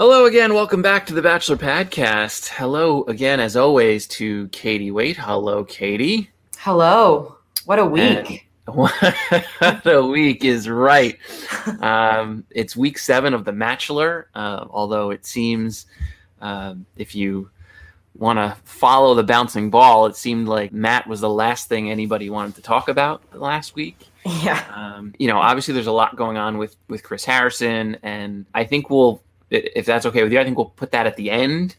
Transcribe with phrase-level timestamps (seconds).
[0.00, 0.54] Hello again.
[0.54, 2.48] Welcome back to the Bachelor Podcast.
[2.48, 5.18] Hello again, as always, to Katie Wait.
[5.18, 6.30] Hello, Katie.
[6.56, 7.36] Hello.
[7.66, 8.48] What a week.
[8.66, 11.18] And what a week is right.
[11.82, 15.84] Um, it's week seven of The Bachelor, uh, although it seems
[16.40, 17.50] um, if you
[18.16, 22.30] want to follow the bouncing ball, it seemed like Matt was the last thing anybody
[22.30, 23.98] wanted to talk about last week.
[24.24, 24.64] Yeah.
[24.74, 28.64] Um, you know, obviously there's a lot going on with with Chris Harrison, and I
[28.64, 31.76] think we'll, if that's okay with you, I think we'll put that at the end.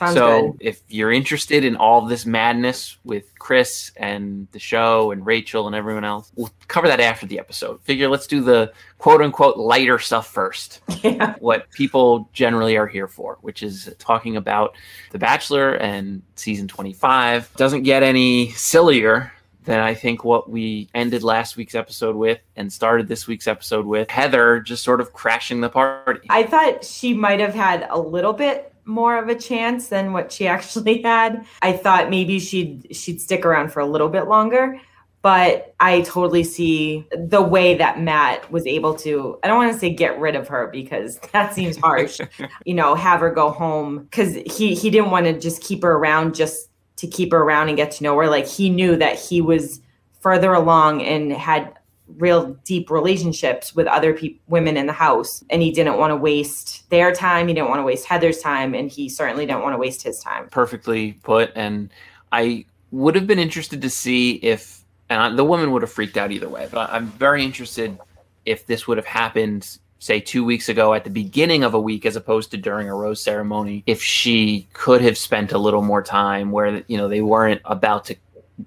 [0.00, 0.62] Sounds so good.
[0.62, 5.76] if you're interested in all this madness with Chris and the show and Rachel and
[5.76, 7.82] everyone else, we'll cover that after the episode.
[7.82, 10.80] Figure let's do the quote unquote lighter stuff first.
[11.02, 11.34] Yeah.
[11.38, 14.76] What people generally are here for, which is talking about
[15.12, 17.50] The Bachelor and season 25.
[17.56, 19.32] Doesn't get any sillier
[19.70, 23.86] than I think what we ended last week's episode with and started this week's episode
[23.86, 24.10] with.
[24.10, 26.26] Heather just sort of crashing the party.
[26.28, 30.32] I thought she might have had a little bit more of a chance than what
[30.32, 31.46] she actually had.
[31.62, 34.80] I thought maybe she'd she'd stick around for a little bit longer,
[35.22, 39.78] but I totally see the way that Matt was able to I don't want to
[39.78, 42.18] say get rid of her because that seems harsh.
[42.66, 45.92] you know, have her go home cuz he he didn't want to just keep her
[45.92, 46.69] around just
[47.00, 49.80] to keep her around and get to know her like he knew that he was
[50.20, 51.72] further along and had
[52.16, 56.16] real deep relationships with other peop women in the house and he didn't want to
[56.16, 59.72] waste their time he didn't want to waste heather's time and he certainly didn't want
[59.72, 61.52] to waste his time perfectly put.
[61.54, 61.90] And
[62.32, 66.16] I would have been interested to see if, and I, the woman would have freaked
[66.16, 67.98] out either way, but I, I'm very interested
[68.44, 72.04] if this would have happened, say, two weeks ago at the beginning of a week
[72.04, 76.02] as opposed to during a rose ceremony, if she could have spent a little more
[76.02, 78.16] time where, you know, they weren't about to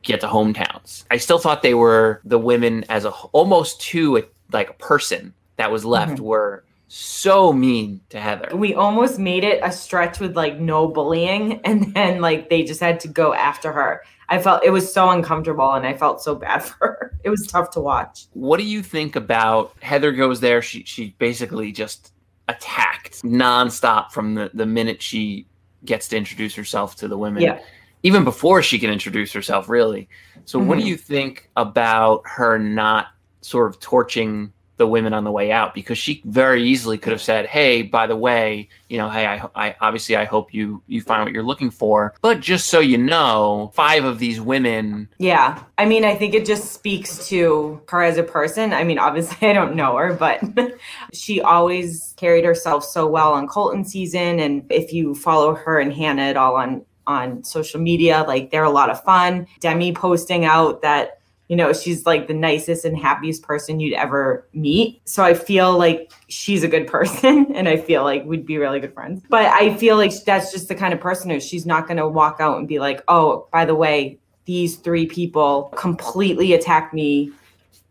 [0.01, 1.03] get to hometowns.
[1.11, 5.33] I still thought they were the women as a almost to a, like a person
[5.57, 6.23] that was left mm-hmm.
[6.23, 6.63] were
[6.95, 8.55] so mean to Heather.
[8.55, 12.79] we almost made it a stretch with like no bullying and then like they just
[12.79, 16.35] had to go after her i felt it was so uncomfortable and i felt so
[16.35, 16.93] bad for her
[17.23, 20.61] it was tough to watch What do you think about Heather goes there?
[20.61, 22.13] She she basically just
[22.47, 25.47] attacked nonstop from the, the minute she
[25.85, 27.41] gets to introduce herself to the women.
[27.44, 27.59] Yeah.
[28.03, 30.07] Even before she can introduce herself, really.
[30.45, 30.88] So what do Mhm.
[30.88, 33.07] you think about her not
[33.41, 35.73] sort of torching the women on the way out?
[35.73, 39.47] Because she very easily could have said, Hey, by the way, you know, hey, I,
[39.56, 42.13] I obviously I hope you you find what you're looking for.
[42.22, 45.63] But just so you know, five of these women Yeah.
[45.78, 48.73] I mean, I think it just speaks to her as a person.
[48.73, 50.41] I mean, obviously, I don't know her, but
[51.13, 54.39] she always carried herself so well on Colton season.
[54.39, 58.63] And if you follow her and Hannah at all on, on social media, like they're
[58.63, 59.47] a lot of fun.
[59.59, 61.19] Demi posting out that,
[61.53, 65.00] you know, she's like the nicest and happiest person you'd ever meet.
[65.08, 68.80] So I feel like she's a good person and I feel like we'd be really
[68.80, 69.22] good friends.
[69.30, 72.08] But I feel like that's just the kind of person who she's not going to
[72.08, 77.31] walk out and be like, oh, by the way, these three people completely attacked me,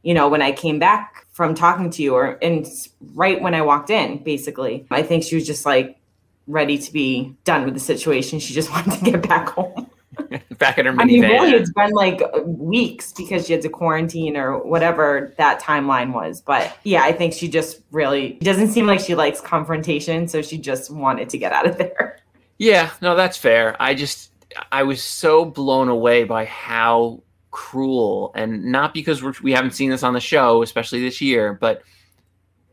[0.02, 2.66] you know, when I came back from talking to you or and
[3.14, 4.88] right when I walked in, basically.
[4.90, 6.00] I think she was just like
[6.48, 8.40] ready to be done with the situation.
[8.40, 9.88] She just wanted to get back home.
[10.58, 14.36] back in her I mean, really, it's been like weeks because she had to quarantine
[14.36, 16.40] or whatever that timeline was.
[16.40, 20.28] But yeah, I think she just really doesn't seem like she likes confrontation.
[20.28, 22.18] So she just wanted to get out of there.
[22.58, 23.76] Yeah, no, that's fair.
[23.80, 24.30] I just
[24.70, 29.90] I was so blown away by how cruel, and not because we're, we haven't seen
[29.90, 31.82] this on the show, especially this year, but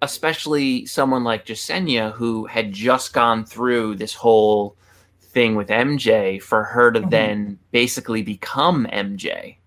[0.02, 4.78] especially someone like Jessenia who had just gone through this whole
[5.30, 7.10] thing with MJ for her to Mhm.
[7.12, 9.58] then basically become MJ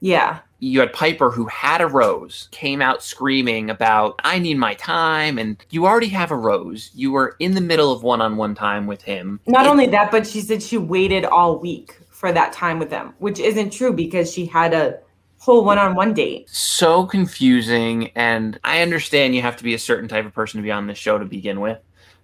[0.00, 0.38] Yeah.
[0.58, 5.38] You had Piper who had a rose, came out screaming about, I need my time.
[5.38, 6.90] And you already have a rose.
[6.94, 9.38] You were in the middle of one on one time with him.
[9.46, 12.90] Not It- only that, but she said she waited all week for that time with
[12.90, 14.96] him, which isn't true because she had a
[15.38, 16.48] whole one on one date.
[16.48, 20.62] so confusing and i understand you have to be a certain type of person to
[20.62, 21.78] be on this show to begin with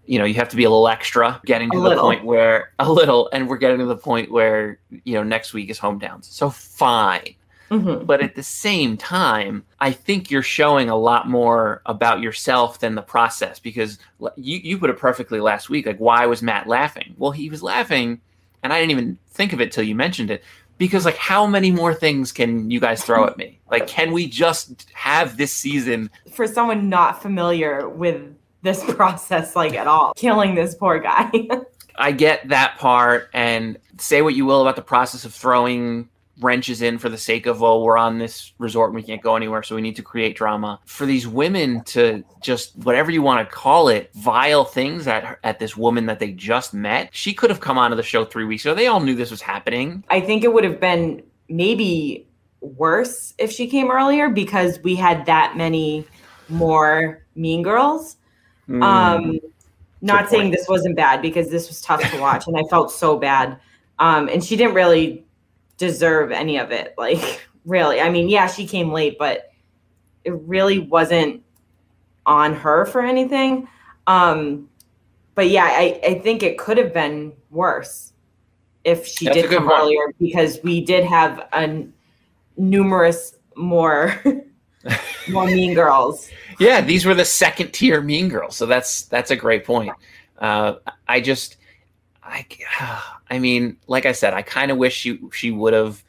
[0.08, 2.02] you know you have to be a little extra getting A to the little.
[2.04, 5.70] point where a little and we're getting to the point where you know next week
[5.70, 7.34] is hometowns so fine.
[7.70, 8.06] Mhm.
[8.06, 12.94] but at the same time i think you're showing a lot more about yourself than
[12.94, 13.98] the process because
[14.36, 15.84] you, you put it perfectly last week.
[15.84, 17.14] Like why was matt laughing?
[17.18, 18.22] Well he was laughing
[18.62, 20.42] and i didn't even think of it till you mentioned it
[20.78, 23.58] because like how many more things can you guys throw at me?
[23.70, 28.22] Like can we just have this season For someone not familiar with
[28.62, 31.30] this process, like at all, killing this poor guy.
[32.00, 36.08] i get that part and say what you will about the process of throwing
[36.38, 39.34] wrenches in for the sake of oh we're on this resort and we can't go
[39.34, 43.44] anywhere so we need to create drama for these women to just whatever you want
[43.44, 47.34] to call it vile things at her, at this woman that they just met she
[47.34, 50.04] could have come onto the show three weeks ago they all knew this was happening
[50.08, 52.28] I think it would have been maybe
[52.60, 56.06] worse if she came earlier because we had that many
[56.48, 58.16] more mean girls.
[58.68, 59.38] Um,
[60.00, 63.18] not saying this wasn't bad because this was tough to watch and I felt so
[63.18, 63.58] bad.
[63.98, 65.24] Um, and she didn't really
[65.76, 66.94] deserve any of it.
[66.96, 68.00] Like, really.
[68.00, 69.50] I mean, yeah, she came late, but
[70.24, 71.42] it really wasn't
[72.26, 73.68] on her for anything.
[74.06, 74.68] Um,
[75.34, 78.12] but yeah, I, I think it could have been worse
[78.84, 79.80] if she That's did come point.
[79.80, 81.86] earlier because we did have a
[82.56, 84.14] numerous more
[85.28, 86.28] more mean girls.
[86.58, 89.92] yeah these were the second tier mean girls so that's that's a great point
[90.38, 90.74] uh,
[91.08, 91.56] i just
[92.22, 92.44] i
[93.30, 96.02] i mean like i said i kind of wish she she would have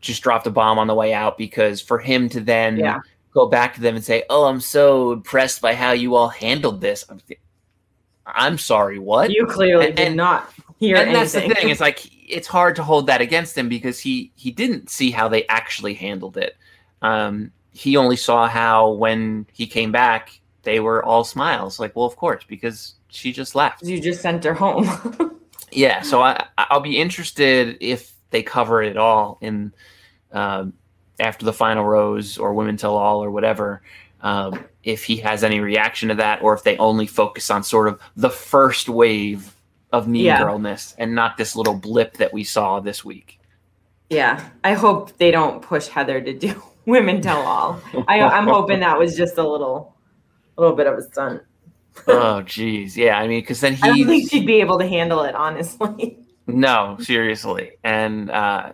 [0.00, 3.00] just dropped a bomb on the way out because for him to then Yeah.
[3.34, 6.80] go back to them and say oh i'm so impressed by how you all handled
[6.80, 7.20] this i'm,
[8.26, 11.20] I'm sorry what You clearly And- did and- not hear and anything.
[11.20, 14.50] that's the thing it's like it's hard to hold that against him because he he
[14.50, 16.56] didn't see how they actually handled it
[17.02, 22.06] um he only saw how when he came back they were all smiles like well
[22.06, 24.86] of course because she just left you just sent her home.
[25.72, 29.72] yeah so i i'll be interested if they cover it all in
[30.32, 30.72] um
[31.18, 33.82] after the final rose or women tell all or whatever
[34.22, 37.88] um, if he has any reaction to that or if they only focus on sort
[37.88, 39.54] of the first wave
[39.92, 40.38] of mean Yeah.
[40.38, 43.38] girlness and not this little blip that we saw this week
[44.10, 47.80] yeah, I hope they don't push Heather to do women tell all.
[48.08, 49.96] I, I'm hoping that was just a little,
[50.56, 51.42] a little bit of a stunt.
[52.06, 53.82] oh geez yeah i mean because then he.
[53.82, 56.18] I don't think she'd be able to handle it, honestly.
[56.46, 58.72] no seriously and uh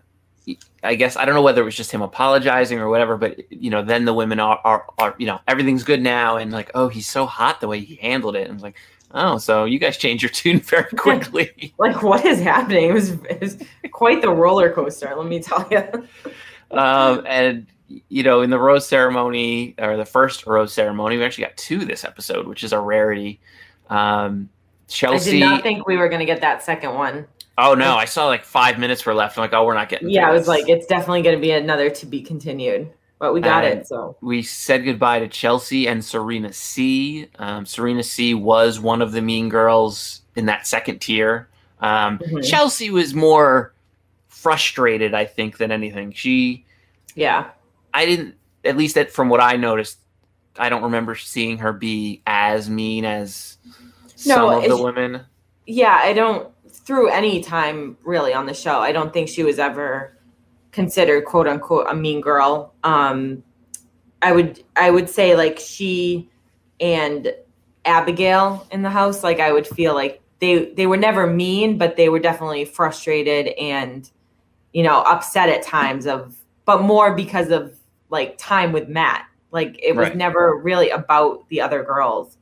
[0.82, 3.70] I guess I don't know whether it was just him apologizing or whatever, but you
[3.70, 6.88] know, then the women are, are, are you know, everything's good now, and like, oh,
[6.88, 8.76] he's so hot the way he handled it, and like,
[9.12, 11.74] oh, so you guys change your tune very quickly.
[11.78, 12.90] Like, what is happening?
[12.90, 13.58] It was, it was
[13.90, 15.82] quite the roller coaster, let me tell you.
[16.70, 17.66] um, and
[18.08, 21.84] you know, in the rose ceremony or the first rose ceremony, we actually got two
[21.84, 23.40] this episode, which is a rarity.
[23.88, 24.48] Um,
[24.88, 25.30] Chelsea.
[25.30, 27.26] I did not think we were going to get that second one.
[27.58, 29.36] oh no, I saw like five minutes were left.
[29.38, 30.10] I'm like, oh, we're not getting.
[30.10, 30.48] Yeah, I was this.
[30.48, 33.86] like, it's definitely going to be another to be continued, but we got And- it.
[33.88, 37.28] So we said goodbye to Chelsea and Serena C.
[37.38, 41.48] Um, Serena C was one of the mean girls in that second tier.
[41.80, 42.48] Um, Mhm.
[42.48, 43.72] Chelsea was more
[44.28, 46.12] frustrated, I think, than anything.
[46.12, 46.64] She,
[47.14, 47.50] yeah,
[47.94, 49.98] I didn't, at least that from what I noticed,
[50.58, 53.58] I don't remember seeing her be as mean as
[54.26, 55.20] No, some of the women.
[55.66, 58.80] yeah, I don't through any time really on the show.
[58.80, 60.16] I don't think she was ever
[60.72, 62.74] considered quote unquote a mean girl.
[62.84, 63.42] Um,
[64.22, 66.28] I would I would say like she
[66.80, 67.32] and
[67.84, 69.22] Abigail in the house.
[69.22, 73.48] Like I would feel like they they were never mean, but they were definitely frustrated
[73.58, 74.10] and
[74.72, 77.77] you know upset at times of, but more because of
[78.10, 79.26] like time with Matt.
[79.50, 80.16] Like it was Right.
[80.16, 82.36] never really about the other girls.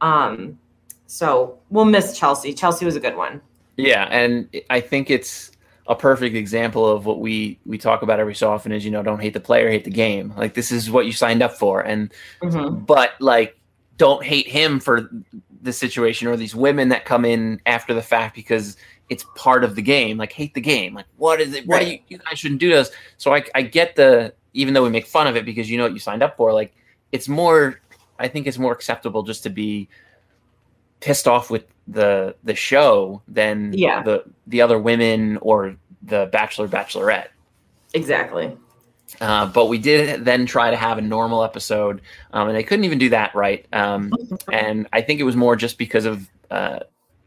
[0.00, 0.58] Um,
[1.06, 2.52] so we'll miss Chelsea.
[2.52, 3.40] Chelsea was a good one.
[3.76, 5.50] Yeah, and I think it's
[5.86, 9.02] a perfect example of what we we talk about every so often is you know
[9.02, 10.32] don't hate the player, hate the game.
[10.36, 12.86] Like this is what you signed up for, and Mhm.
[12.86, 13.56] but like
[13.96, 15.10] don't hate him for
[15.62, 18.76] the situation or these women that come in after the fact because
[19.08, 20.16] it's part of the game.
[20.18, 20.94] Like hate the game.
[20.94, 21.66] Like what is it?
[21.66, 22.90] What you, you guys shouldn't do this.
[23.18, 25.84] So I I get the even though we make fun of it because you know
[25.84, 26.52] what you signed up for.
[26.52, 26.74] Like
[27.12, 27.80] it's more.
[28.18, 29.88] I think it's more acceptable just to be
[31.00, 34.02] pissed off with the the show than Yeah.
[34.02, 37.28] the the other women or the bachelor bachelorette.
[37.92, 38.56] Exactly.
[39.20, 42.00] Uh, but we did then try to have a normal episode,
[42.32, 43.66] um, and they couldn't even do that right.
[43.72, 44.12] Um,
[44.52, 46.80] and I think it was more just because of uh,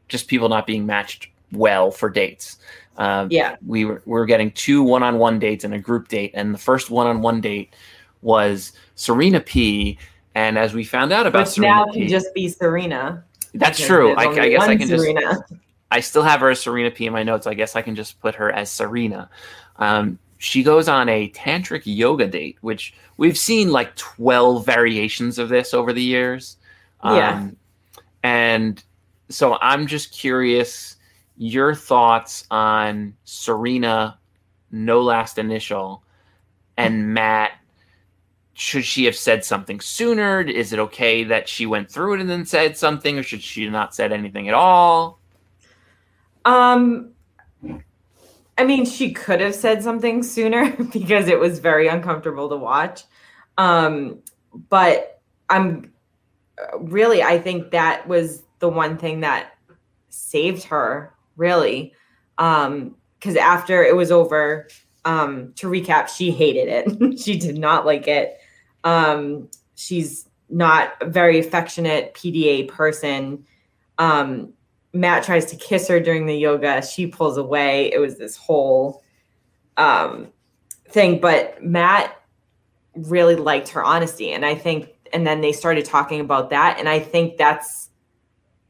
[0.08, 2.58] just people not being matched well for dates.
[2.98, 3.56] Uh, Yeah.
[3.66, 6.90] we were we were getting two one-on-one dates and a group date, and the first
[6.90, 7.74] one-on-one date
[8.22, 9.98] was Serena P.
[10.36, 13.24] And as we found out about Which Serena now P, can just be Serena.
[13.54, 14.14] that's true.
[14.16, 15.40] I, I guess I can just Serena.
[15.90, 17.48] I still have her as Serena P in my notes.
[17.48, 19.30] I guess I can just put her as Serena.
[19.78, 25.50] Um, she goes on a tantric yoga date, which we've seen like 12 variations of
[25.50, 26.58] this over the years.
[27.04, 27.38] Yeah.
[27.38, 27.56] Um,
[28.24, 28.84] and
[29.30, 30.97] so I'm just curious
[31.38, 34.18] your thoughts on Serena,
[34.72, 36.04] no last initial,
[36.78, 37.52] and Matt.
[38.54, 40.42] Should she have said something sooner?
[40.42, 43.70] Is it okay that she went through it and then said something, or should she
[43.70, 45.20] not said anything at all?
[46.44, 47.12] Um,
[48.58, 53.04] I mean, she could have said something sooner because it was very uncomfortable to watch.
[53.58, 54.20] Um,
[54.70, 55.94] but I'm
[56.80, 59.56] really, I think that was the one thing that
[60.10, 61.94] saved her, really.
[62.38, 64.68] Um, because after it was over,
[65.06, 67.20] um, to recap, she hated it.
[67.20, 68.38] she did not like it.
[68.84, 73.46] Um, she's not a very affectionate PDA person.
[73.98, 74.54] Um,
[74.94, 76.86] Matt tries to kiss her during the yoga.
[76.86, 77.92] She pulls away.
[77.92, 79.04] It was this whole
[79.78, 80.28] um,
[80.90, 81.20] thing.
[81.20, 82.22] But Matt
[82.96, 84.32] really liked her honesty.
[84.32, 86.78] And I think, and then they started talking about that.
[86.80, 87.90] And I think that's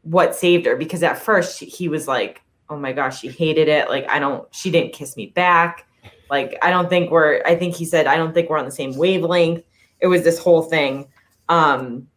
[0.03, 3.89] what saved her because at first he was like, oh my gosh, she hated it.
[3.89, 5.87] Like, I don't, she didn't kiss me back.
[6.29, 8.71] Like, I don't think we're, I think he said, I don't think we're on the
[8.71, 9.63] same wavelength.
[9.99, 11.07] It was this whole thing.
[11.49, 12.07] Um,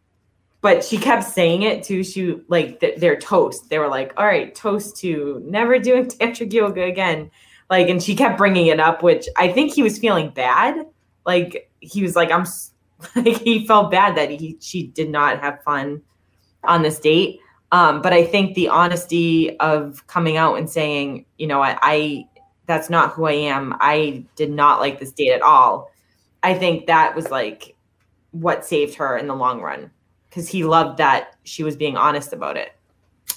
[0.61, 2.05] but she kept saying it too.
[2.05, 3.71] She like th- their toast.
[3.71, 7.31] They were like, "All right, toast to never doing tantric yoga again."
[7.71, 10.87] Like, and she kept bringing it up, which I think he was feeling bad.
[11.25, 12.45] Like he was like, "I'm,"
[13.17, 16.03] like he felt bad that he she did not have fun
[16.65, 17.41] on this date.
[17.73, 22.25] Um, but I think the honesty of coming out and saying, you know, I, I
[22.67, 23.77] that's not who I am.
[23.81, 25.91] I did not like this date at all.
[26.43, 27.77] I think that was like
[28.33, 29.91] what saved her in the long run
[30.29, 32.73] because he loved that she was being honest about it.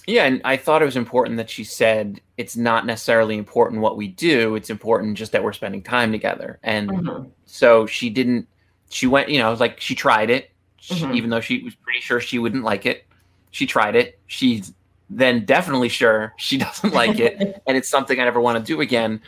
[0.05, 3.97] Yeah, and I thought it was important that she said it's not necessarily important what
[3.97, 6.59] we do, it's important just that we're spending time together.
[6.63, 7.31] And Mhm.
[7.45, 8.47] so she didn't
[8.89, 11.15] she went, you know, like she tried it, she, Mhm.
[11.15, 13.05] even though she was pretty sure she wouldn't like it.
[13.53, 14.19] She tried it.
[14.27, 14.74] She's
[15.10, 18.81] then definitely sure she doesn't like it and it's something I never want to do
[18.81, 19.22] again.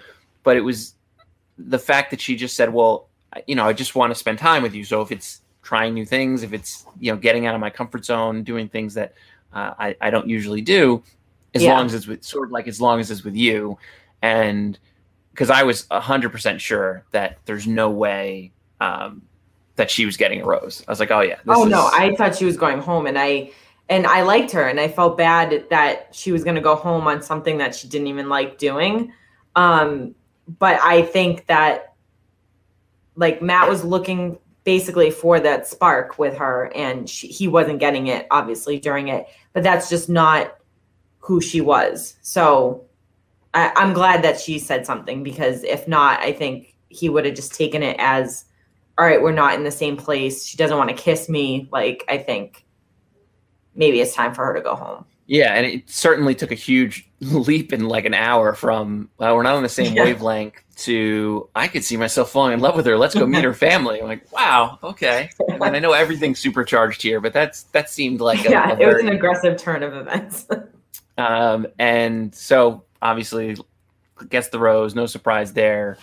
[0.44, 0.96] But it was
[1.58, 3.08] the fact that she just said, "Well,
[3.48, 4.84] you know, I just want to spend time with you.
[4.84, 8.03] So if it's trying new things, if it's you know getting out of my comfort
[8.05, 9.13] zone, doing things that
[9.53, 11.03] uh, I I don't usually do,
[11.53, 11.74] as Yeah.
[11.75, 13.77] long as it's with sort of like as long as it's with you,
[14.22, 14.77] and
[15.32, 18.51] because I was hundred percent sure that there's no way
[18.82, 19.22] um,
[19.75, 20.84] that she was getting a rose.
[20.88, 23.08] I was like, oh yeah, this oh is- no, I thought she was going home,
[23.08, 23.51] and I
[23.89, 27.08] and I liked her, and I felt bad that she was going to go home
[27.08, 29.12] on something that she didn't even like doing.
[29.56, 30.15] Um,
[30.60, 31.94] but I think that
[33.15, 38.08] like Matt was looking basically for that spark with her, and she, he wasn't getting
[38.08, 39.27] it obviously during it.
[39.54, 40.56] But that's just not
[41.20, 42.15] who she was.
[42.22, 42.86] So
[43.54, 47.36] I, I'm glad that she said something because if not, I think he would have
[47.36, 48.46] just taken it as
[48.98, 50.46] all right, we're not in the same place.
[50.46, 51.68] She doesn't want to kiss me.
[51.72, 52.64] Like, I think
[53.75, 55.05] maybe it's time for her to go home.
[55.27, 59.44] Yeah, and it certainly took a huge leap in like an hour from uh, we're
[59.44, 60.03] not on the same Yeah.
[60.03, 62.98] wavelength to I could see myself falling in love with her.
[62.98, 64.00] Let's go meet her family.
[64.01, 65.29] I'm like, wow, okay.
[65.48, 68.86] And I know everything's supercharged here, but that's that seemed like a, yeah, a it
[68.86, 70.46] was an aggressive turn of events.
[71.17, 73.58] um, and so obviously
[74.29, 74.94] gets the rose.
[74.96, 75.98] No surprise there.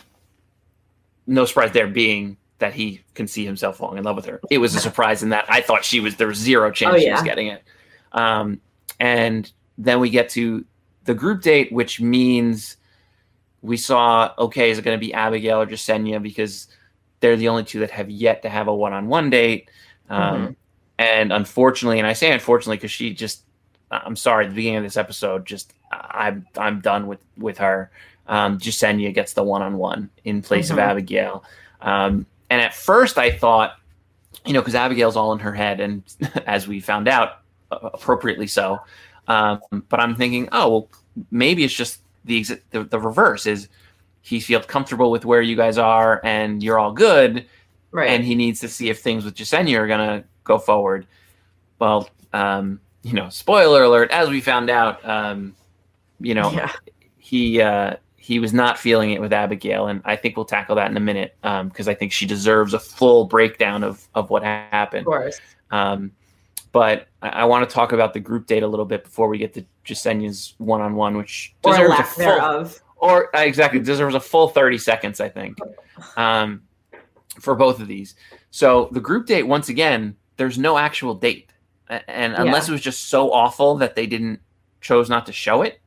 [1.26, 4.40] No surprise there being that he can see himself falling in love with her.
[4.50, 6.99] It was a surprise in that I thought she was there was zero chance Oh,
[6.99, 7.62] she was getting it.
[8.12, 8.61] Um,
[8.99, 10.64] and then we get to
[11.04, 12.76] the group date, which means
[13.61, 16.69] we saw okay, is it going to be Abigail or Jessenia because
[17.21, 19.71] they're the only two that have yet to have a one-on-one date.
[20.11, 20.57] Um,
[20.99, 23.42] And unfortunately, and I say unfortunately because she just
[23.90, 27.90] I'm sorry, at the beginning of this episode, just I'm I'm done with with her.
[28.28, 30.83] Um, Jessenia gets the one on one in place of Mhm.
[30.90, 31.45] Abigail.
[31.81, 33.78] Um, and at first, I thought,
[34.44, 36.02] you know, because Abigail's all in her head, and
[36.47, 37.38] as we found out,
[37.71, 38.78] appropriately so.
[39.26, 40.88] Um, but I'm thinking, oh, well,
[41.30, 43.68] maybe it's just the, ex- the the reverse is
[44.21, 47.47] he feels comfortable with where you guys are, and you're all good,
[47.90, 48.11] right.
[48.11, 51.06] and he needs to see if things with Jessenia are gonna go forward.
[51.78, 55.54] Well, um, you know, spoiler alert, as we found out, um,
[56.21, 56.71] you know, yeah.
[57.16, 60.88] he uh, he was not feeling it with Abigail, and I think we'll tackle that
[60.88, 64.45] in a minute because um, I think she deserves a full breakdown of of what
[64.45, 65.00] happened.
[65.00, 65.41] Of course.
[65.73, 66.12] Um,
[66.71, 69.38] but I, I want to talk about the group date a little bit before we
[69.38, 72.81] get to Jessenia's one on one, which Or deserves a full, thereof.
[72.99, 75.59] or uh, exactly deserves a full 30 seconds i think
[76.17, 76.62] um,
[77.41, 78.14] for both of these
[78.52, 81.50] so the group date once again there's no actual date
[81.88, 84.41] and unless it was just so awful that they didn't
[84.81, 85.81] chose not to show it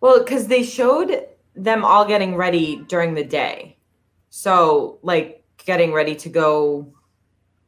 [0.00, 3.76] Well, because they showed them all getting ready during the day.
[4.30, 6.92] So, like, getting ready to go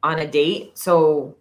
[0.03, 0.77] on a date.
[0.77, 1.35] So,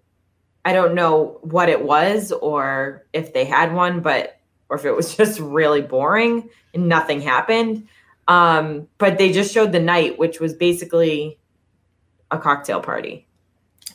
[0.64, 4.92] I don't know what it was or if they had one, but, or if it
[4.92, 7.88] was just really boring and nothing happened.
[8.26, 11.38] Um, but they just showed the night, which was basically
[12.30, 13.26] a cocktail party.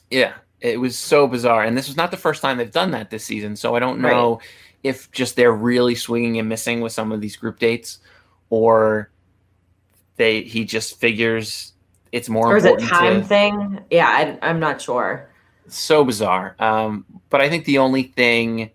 [0.09, 3.09] yeah it was so bizarre and this was not the first time they've done that
[3.09, 4.39] this season so i don't know
[4.81, 7.99] if just they're really swinging and missing with some of these group dates
[8.53, 9.09] or
[10.17, 11.73] they he just figures
[12.11, 13.79] it's more Or is it time to, thing?
[13.89, 15.27] Yeah, I, I'm not sure.
[15.67, 16.55] so bizarre.
[16.59, 18.69] Um, but I think the only thing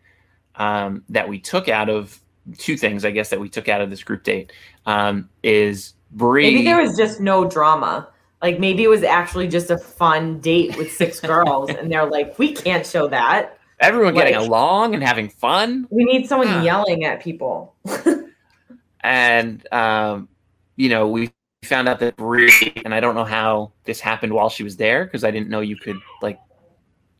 [0.56, 2.18] um, that we took out of
[2.58, 4.52] two things, I guess, that we took out of this group date
[4.86, 6.50] um, is Bri.
[6.50, 8.08] Maybe there was just no drama.
[8.42, 12.36] Like maybe it was actually just a fun date with six girls, and they're like,
[12.40, 13.56] we can't show that.
[13.78, 16.62] everyone getting along and having fun, We need someone Ah.
[16.64, 17.76] yelling at people.
[19.00, 20.28] and um,
[20.76, 21.30] you know we
[21.64, 22.50] found out that Bri,
[22.84, 25.60] and I don't know how this happened while she was there because I didn't know
[25.60, 26.38] you could like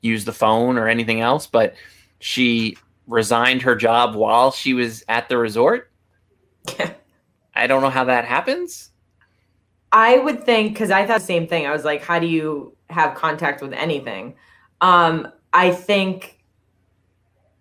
[0.01, 1.75] use the phone or anything else, but
[2.21, 5.91] she resigned her job while she was at the resort.
[7.55, 8.91] I don't know how that happens.
[9.91, 11.67] I would think because I thought the same thing.
[11.67, 14.35] I was like, how do you have contact with anything?
[14.81, 16.39] Um, I think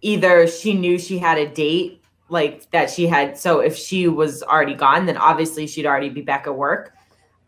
[0.02, 1.97] either she knew she had a date,
[2.30, 3.38] like that she had.
[3.38, 6.94] So if she was already gone, then obviously she'd already be back at work.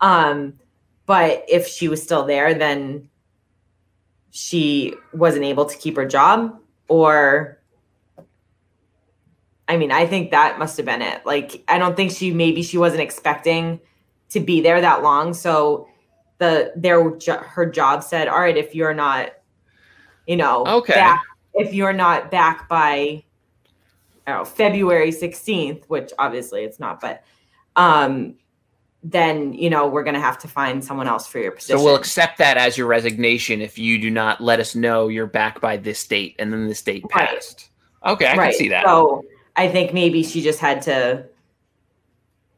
[0.00, 0.54] Um,
[1.06, 3.08] but if she was still there, then
[4.30, 6.56] she wasn't able to keep her job,
[6.88, 7.60] or
[9.68, 11.24] I mean, I think that must have been it.
[11.24, 13.80] Like, I don't think she maybe she wasn't expecting
[14.30, 15.34] to be there that long.
[15.34, 15.88] So
[16.38, 19.30] the their her job said, "All right, if you're not,
[20.26, 20.94] you know, Okay.
[20.94, 21.22] back,
[21.54, 23.24] if you're not back by,
[24.30, 27.24] know, February 16th, which obviously it's not, but
[27.76, 28.34] um,
[29.02, 31.96] then you know we're gonna have to find someone else for your position." So we'll
[31.96, 35.76] accept that as your resignation if you do not let us know you're back by
[35.76, 37.28] this date and then this date Right.
[37.28, 37.70] passed.
[38.04, 38.84] Okay, I can see that.
[38.86, 39.22] So
[39.56, 41.26] I think maybe she just had to,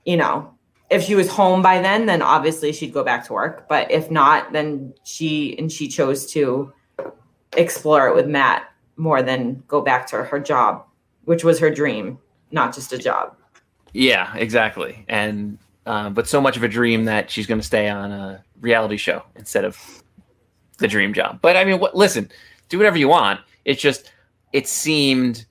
[0.04, 0.54] you know,
[0.90, 3.66] if she was home by then, then obviously she'd go back to work.
[3.68, 6.72] But if not, then she and she chose to
[7.56, 8.64] explore it with Matt
[8.96, 10.84] more than go back to her job,
[11.24, 12.18] which was her dream,
[12.50, 13.36] not just a job.
[13.92, 15.04] yeah, exactly.
[15.08, 18.44] And uh, but so much of a dream that she's going to stay on a
[18.60, 20.02] reality show instead of
[20.78, 21.40] the dream job.
[21.42, 21.96] But I mean, what?
[21.96, 22.30] Listen,
[22.68, 23.40] do whatever you want.
[23.64, 24.12] It's just
[24.52, 25.46] it seemed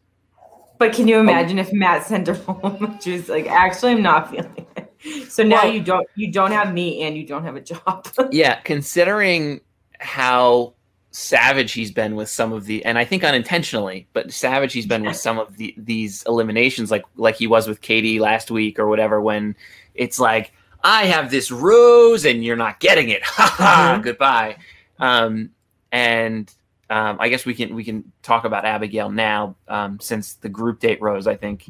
[0.77, 2.97] But can you imagine if Matt sent her home?
[3.01, 5.31] She was like, actually, I'm not feeling it.
[5.31, 8.07] So now Well- you don't you don't have me and you don't have a job.
[8.31, 9.61] yeah, considering
[9.99, 10.73] how
[11.11, 15.03] savage he's been with some of the and I think unintentionally, but savage he's been
[15.03, 18.87] with some of the these eliminations like like he was with Katie last week or
[18.87, 19.55] whatever when
[19.93, 23.21] it's like I have this rose and you're not getting it.
[23.25, 24.03] Ha ha Mhm.
[24.03, 24.57] goodbye.
[24.99, 25.49] Um
[25.91, 26.51] and
[26.89, 30.79] um, I guess we can we can talk about Abigail now um, since the group
[30.79, 31.65] date rose I think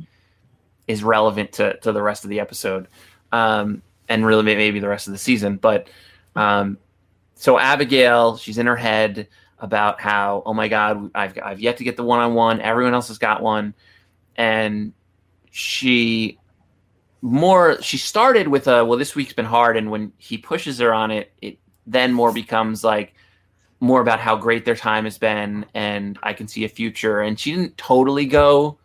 [0.87, 2.87] is relevant to to the rest of the episode
[3.31, 5.57] um, and really maybe the rest of the season.
[5.57, 5.89] But
[6.35, 6.77] um,
[7.41, 9.27] so Abigail, she's in her head
[9.57, 12.61] about how oh my god I've I've yet to get the one on one.
[12.61, 13.73] Everyone else has got one,
[14.35, 14.93] and
[15.49, 16.37] she
[17.23, 20.93] more she started with a well this week's been hard and when he pushes her
[20.93, 23.13] on it it then more becomes like
[23.79, 27.39] more about how great their time has been and I can see a future and
[27.39, 28.77] she didn't totally go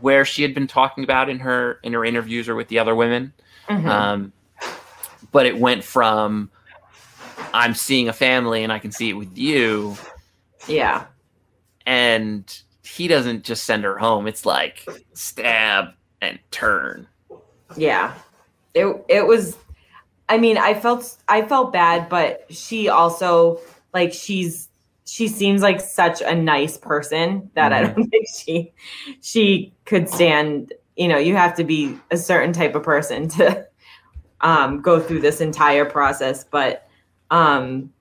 [0.00, 2.94] where she had been talking about in her in her interviews or with the other
[2.94, 3.32] women
[3.68, 3.86] Mhm.
[3.88, 4.32] um,
[5.32, 6.50] but it went from
[7.54, 9.96] I'm seeing a family and I can see it with you
[10.68, 11.06] yeah.
[11.86, 17.06] and he doesn't just send her home it's like stab and turn
[17.76, 18.14] Yeah.
[18.74, 19.56] It it was
[20.28, 23.60] I mean, I felt I felt bad, but she also
[23.92, 24.68] like she's
[25.04, 28.72] she seems like such a nice person that I don't think she
[29.20, 33.66] she could stand, you know, you have to be a certain type of person to
[34.40, 36.88] um go through this entire process, but
[37.34, 37.92] um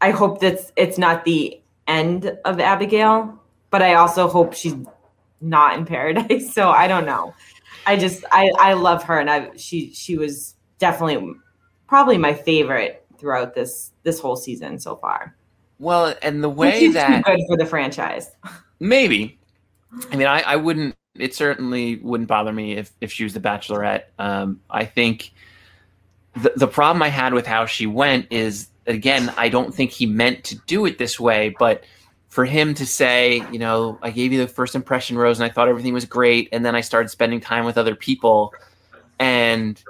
[0.00, 4.74] I hope that it's not the end of Abigail, but I also hope she's
[5.40, 6.52] not in paradise.
[6.54, 7.34] So I don't know.
[7.86, 11.34] I just I I love her and I she she was definitely
[11.88, 15.36] probably my favorite throughout this this whole season so far.
[15.78, 18.30] Well, and the way that good for the franchise.
[18.80, 19.38] maybe,
[20.10, 20.94] I mean, I, I wouldn't.
[21.16, 24.04] It certainly wouldn't bother me if if she was the Bachelorette.
[24.18, 25.32] Um, I think
[26.34, 30.06] the the problem I had with how she went is again, I don't think he
[30.06, 31.84] meant to do it this way, but
[32.28, 35.52] for him to say, you know, I gave you the first impression rose and I
[35.52, 38.54] thought everything was great, and then I started spending time with other people,
[39.18, 39.82] and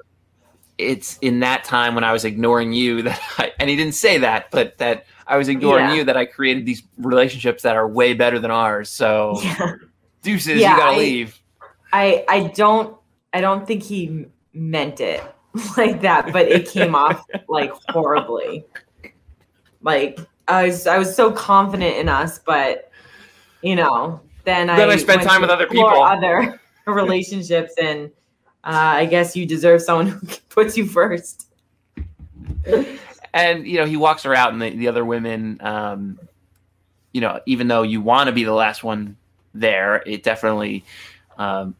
[0.78, 4.18] it's in that time when I was ignoring you that I, and he didn't say
[4.18, 5.94] that, but that I was ignoring Yeah.
[5.94, 8.88] you that I created these relationships that are way better than ours.
[8.90, 9.74] So Yeah.
[10.22, 11.38] deuces, Yeah, you gotta I- leave.
[11.92, 12.96] I I don't
[13.32, 15.22] I don't think he meant it
[15.76, 18.64] like that, but it came off like horribly.
[19.82, 22.90] Like I was I was so confident in us, but
[23.62, 25.88] you know, then I Then I spent time with other people.
[26.02, 28.06] other relationships, and
[28.64, 31.48] uh, I guess you deserve someone who puts you first.
[33.34, 36.18] and you know he walks her out and the, the other women um
[37.12, 39.16] you know even though you want to be the last one
[39.54, 40.84] there it definitely
[41.38, 41.74] um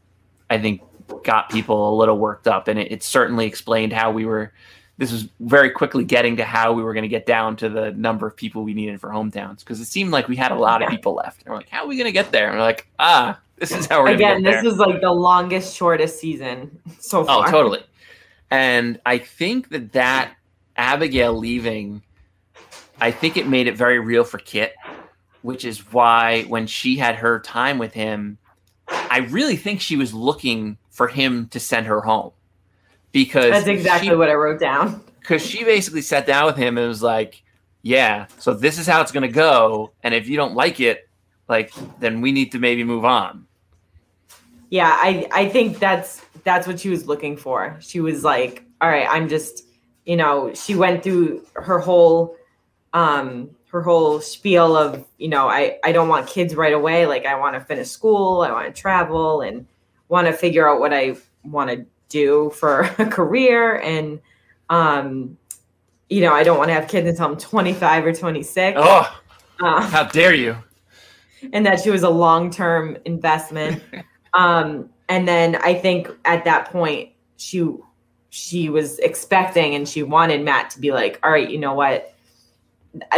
[0.51, 0.83] i think
[1.25, 4.53] got people a little worked up and it, it certainly explained how we were
[4.99, 7.91] this was very quickly getting to how we were going to get down to the
[7.93, 10.83] number of people we needed for hometowns because it seemed like we had a lot
[10.83, 12.63] of people left and we're like how are we going to get there and we're
[12.63, 16.81] like ah this is how we're Again, get this was like the longest, shortest season
[16.99, 17.47] so far.
[17.47, 17.79] Oh, totally.
[18.51, 20.35] And I think that that
[20.77, 22.03] Abigail leaving,
[23.01, 24.75] I think it made it very real for Kit,
[25.43, 28.37] which is why when she had her time with him,
[28.89, 32.31] I really think she was looking for him to send her home
[33.11, 35.03] because That's exactly she, what I wrote down.
[35.21, 37.43] because she basically sat down with him and was like,
[37.83, 41.09] "Yeah, so this is how it's going to go, and if you don't like it,
[41.49, 43.47] like then we need to maybe move on."
[44.71, 47.77] Yeah, I I think that's that's what she was looking for.
[47.81, 49.65] She was like, all right, I'm just,
[50.05, 52.37] you know, she went through her whole
[52.93, 57.27] um her whole spiel of, you know, I I don't want kids right away, like
[57.27, 59.67] I want to finish school, I want to travel and
[60.13, 64.21] want to figure out what I want to do for a career and
[64.71, 65.37] um
[66.09, 68.79] you know, I don't want to have kids until I'm 25 or 26.
[68.79, 69.21] Oh,
[69.63, 70.55] Uh, how dare you!
[71.55, 73.83] and that she was a long-term investment.
[74.35, 77.67] um, and then I think at that point she
[78.29, 82.15] she was expecting and she wanted Matt to be like, all right, you know what?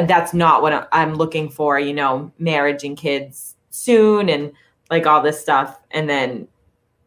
[0.05, 4.53] That's not what I'm looking for, you know, marriage and kids soon and
[4.91, 5.81] like all this stuff.
[5.91, 6.49] And then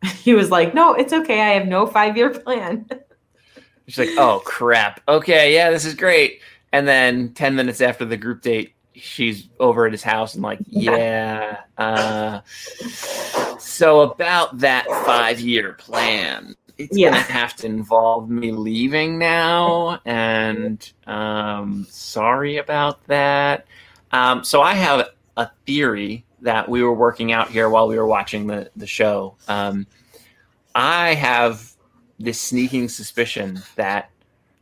[0.24, 1.42] he was like, no, it's okay.
[1.42, 2.88] I have no five-year plan.
[3.88, 5.02] She's like, oh crap.
[5.08, 6.42] Okay, yeah, this is great.
[6.74, 10.60] And then 10 minutes after the group date, she's over at his house and like,
[10.68, 11.62] yeah.
[11.78, 12.42] Uh,
[13.60, 17.10] so about that five year plan, it's Yeah.
[17.12, 20.00] gonna have to involve me leaving now.
[20.06, 23.66] And um, sorry about that.
[24.12, 25.08] Um, so I have
[25.38, 29.36] a theory that we were working out here while we were watching the, the show.
[29.48, 29.88] Um,
[30.76, 31.74] I have
[32.20, 34.10] this sneaking suspicion that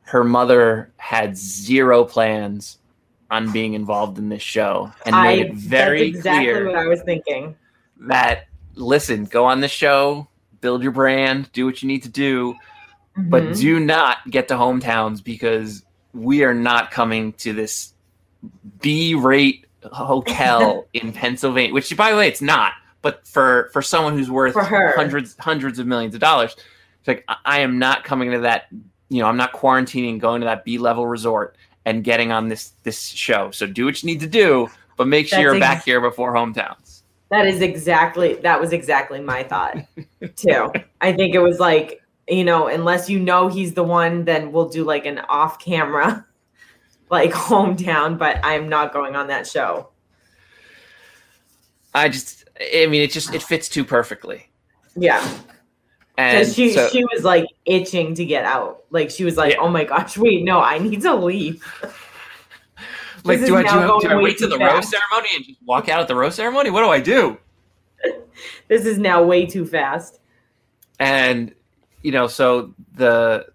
[0.03, 2.77] her mother had zero plans
[3.31, 6.85] on being involved in this show and made it very that's exactly clear what I
[6.85, 7.55] was thinking.
[8.01, 10.27] that listen, go on the show,
[10.61, 12.55] build your brand, do what you need to do,
[13.17, 13.57] but Mhm.
[13.57, 15.83] do not get to hometowns because
[16.13, 17.93] we are not coming to this
[18.79, 21.73] B-rate hotel in Pennsylvania.
[21.73, 22.73] Which, by the way, it's not.
[23.01, 26.55] But for for someone who's worth hundreds hundreds of millions of dollars,
[26.99, 28.67] it's like I, I am not coming to that.
[29.09, 32.99] You know, I'm not quarantining, going to that B-level resort and getting on this this
[32.99, 33.51] show.
[33.51, 36.01] So do what you need to do, but make sure That's you're ex- back here
[36.01, 37.03] before hometowns.
[37.29, 39.77] That is exactly that was exactly my thought
[40.35, 40.71] too.
[41.01, 44.69] I think it was like, you know, unless you know he's the one, then we'll
[44.69, 46.25] do like an off camera
[47.09, 49.89] like hometown, but I'm not going on that show.
[51.93, 54.49] I just, I mean, it just it fits too perfectly.
[54.95, 55.25] Yeah.
[56.17, 58.83] And she so, she was like itching to get out.
[58.89, 59.59] Like she was like, Yeah.
[59.61, 61.63] Oh my gosh, wait, no, I need to leave.
[63.23, 64.91] like, do I do, I- do I wait too the rose fast.
[64.91, 66.69] ceremony and just walk out at the rose ceremony?
[66.69, 67.37] What do I do?
[68.67, 70.19] This is now way too fast.
[70.99, 71.53] And
[72.01, 73.47] you know, so the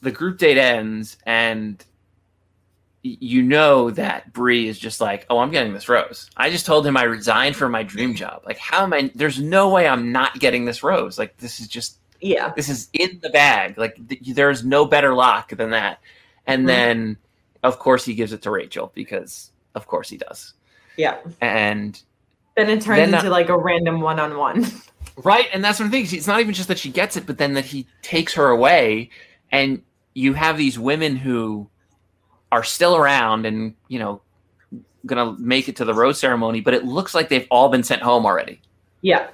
[0.00, 1.82] the group date ends, and
[3.02, 6.86] you know that Bri is just like, "Oh, I'm getting this rose." I just told
[6.86, 8.42] him I resigned from my dream job.
[8.44, 9.10] Like, how am I?
[9.14, 11.18] There's no way I'm not getting this rose.
[11.18, 12.52] Like, this is just Yeah.
[12.56, 13.78] this is in the bag.
[13.78, 16.00] Like th- there's no better lock than that.
[16.46, 16.66] And Mhm.
[16.66, 17.16] then,
[17.62, 20.54] of course, he gives it to Rachel because, of course, he does.
[20.96, 21.16] Yeah.
[21.40, 22.00] And
[22.56, 24.66] Then it turns Then, into like a random one on one.
[25.24, 26.06] Right, and that's one thing.
[26.10, 29.10] It's not even just that she gets it, but then that he takes her away,
[29.50, 29.82] and
[30.14, 31.68] you have these women who
[32.50, 34.20] are still around and you know
[35.06, 38.02] gonna make it to the rose ceremony, but it looks like they've all been sent
[38.02, 38.60] home already.
[39.00, 39.28] Yeah.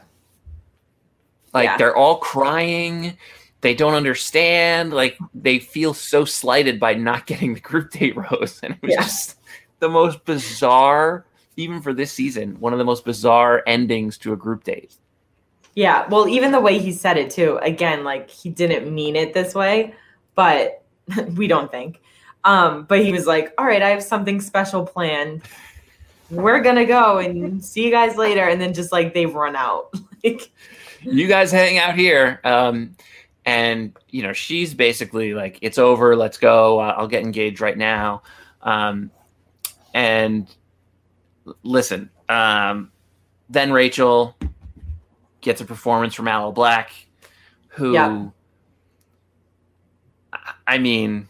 [1.52, 1.76] Like Yeah.
[1.78, 3.16] they're all crying.
[3.60, 4.92] They don't understand.
[4.92, 8.92] Like they feel so slighted by not getting the group date rose, and it was
[8.92, 9.02] Yeah.
[9.02, 9.38] just
[9.80, 11.24] the most bizarre,
[11.56, 14.94] even for this season, one of the most bizarre endings to a group date.
[15.74, 16.06] Yeah.
[16.08, 19.54] Well, even the way he said it too, again, like he didn't mean it this
[19.54, 19.94] way,
[20.34, 20.82] but
[21.36, 22.00] we don't think.
[22.44, 25.42] Um, but he was like, All right, I have something special planned.
[26.30, 28.42] We're gonna go and see you guys later.
[28.42, 29.94] And then just like they've run out.
[30.24, 30.50] like
[31.02, 32.40] you guys hang out here.
[32.44, 32.96] Um,
[33.46, 36.16] and you know, she's basically like, it's over.
[36.16, 36.78] Let's go.
[36.78, 38.22] I'll get engaged right now.
[38.62, 39.10] Um,
[39.92, 40.48] and
[41.62, 42.90] listen, um,
[43.48, 44.36] then Rachel
[45.40, 46.88] gets a performance from Aloe Blacc,
[47.68, 48.28] who, Yeah.
[50.66, 51.28] I mean,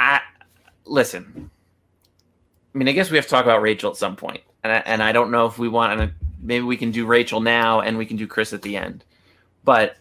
[0.00, 0.20] I
[0.84, 1.50] listen.
[2.74, 4.76] I mean, I guess we have to talk about Rachel at some point, and I,
[4.86, 6.00] and I don't know if we want.
[6.00, 9.04] And maybe we can do Rachel now, and we can do Chris at the end.
[9.64, 9.96] But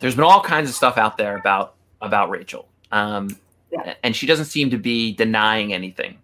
[0.00, 3.36] there's been all kinds of stuff out there about about Rachel, um,
[3.70, 3.94] Yeah.
[4.02, 6.18] and she doesn't seem to be denying anything.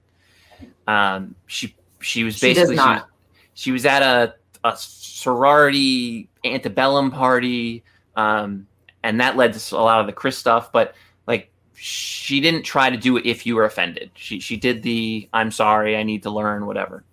[0.87, 3.07] Um, she she was She basically not.
[3.55, 7.85] She, she was at a a sorority antebellum party,
[8.17, 8.67] um,
[9.03, 10.73] and that led to a lot of the Chris stuff.
[10.73, 10.95] But
[11.27, 11.51] like,
[11.83, 14.11] she didn't try to do it if you were offended.
[14.15, 17.05] She she did the I'm sorry, I need to learn, whatever.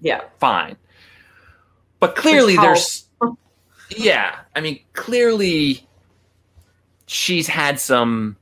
[0.00, 0.22] yeah.
[0.38, 0.76] Fine,
[1.98, 3.06] but clearly there's
[3.96, 4.38] yeah.
[4.54, 5.86] I mean, clearly
[7.06, 8.36] she's had some.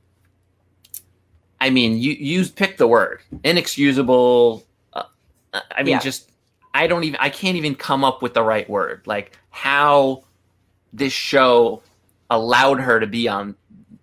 [1.59, 4.63] I mean, you you pick the word inexcusable.
[4.93, 5.03] Uh,
[5.75, 5.99] I mean, Yeah.
[5.99, 6.31] just
[6.73, 9.01] I don't even I can't even come up with the right word.
[9.05, 10.23] Like how
[10.93, 11.81] this show
[12.29, 13.55] allowed her to be on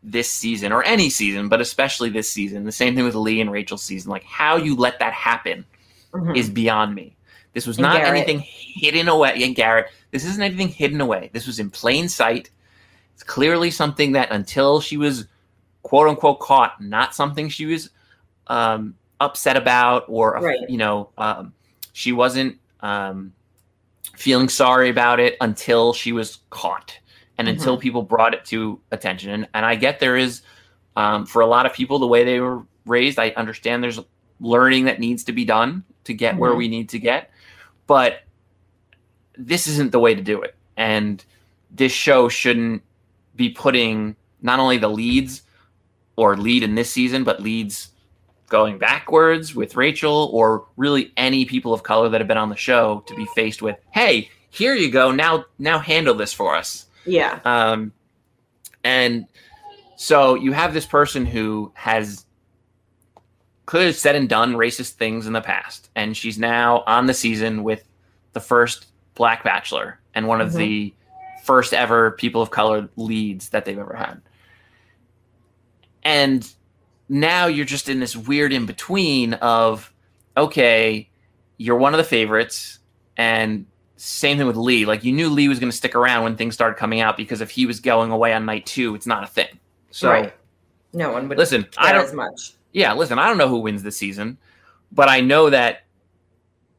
[0.03, 2.65] this season or any season, but especially this season.
[2.65, 4.11] The same thing with Lee and Rachel's season.
[4.11, 5.65] Like how you let that happen
[6.13, 6.37] Mhm.
[6.37, 7.17] is beyond me.
[7.53, 8.17] This was And not Garrett.
[8.17, 9.43] anything hidden away.
[9.43, 11.31] And Garrett, this isn't anything hidden away.
[11.33, 12.51] This was in plain sight.
[13.15, 15.27] It's clearly something that until she was
[15.83, 17.91] quote unquote caught, not something she was
[18.47, 20.59] um, upset about or, Right.
[20.71, 21.53] you know, um,
[21.93, 23.33] she wasn't um,
[24.15, 26.97] feeling sorry about it until she was caught
[27.39, 27.83] and until Mm-hmm.
[27.83, 29.31] people brought it to attention.
[29.31, 30.43] And, and I get there is,
[30.97, 34.01] um, for a lot of people, the way they were raised, I understand there's
[34.41, 36.57] learning that needs to be done to get where Mhm.
[36.59, 37.31] we need to get.
[37.87, 38.23] But
[39.37, 40.55] this isn't the way to do it.
[40.77, 41.25] And
[41.71, 42.83] this show shouldn't
[43.37, 45.43] be putting not only the leads
[46.17, 47.91] or lead in this season, but leads
[48.49, 52.57] going backwards with Rachel or really any people of color that have been on the
[52.57, 55.13] show to be faced with, hey, here you go.
[55.13, 56.87] Now, now handle this for us.
[57.09, 57.41] Yeah.
[57.45, 57.93] Um,
[58.85, 59.27] and
[59.97, 62.25] so you have this person who has
[63.67, 67.13] could have said and done racist things in the past, and she's now on the
[67.15, 67.85] season with
[68.33, 70.57] the first black bachelor and one of Mhm.
[70.57, 70.95] the
[71.45, 74.21] first ever people of color leads that they've ever had.
[76.03, 76.51] And
[77.09, 79.93] now you're just in this weird in between of
[80.37, 81.09] okay,
[81.57, 82.79] you're one of the favorites,
[83.17, 83.67] and
[83.99, 84.85] same thing with Lee.
[84.87, 87.41] Like you knew Lee was going to stick around when things started coming out because
[87.41, 89.59] if he was going away on night two, it's not a thing.
[89.91, 90.35] So Right.
[90.93, 92.05] No one would listen, I don't.
[92.05, 92.55] as much.
[92.73, 94.39] Yeah, listen, I don't know who wins this season,
[94.93, 95.85] but I know that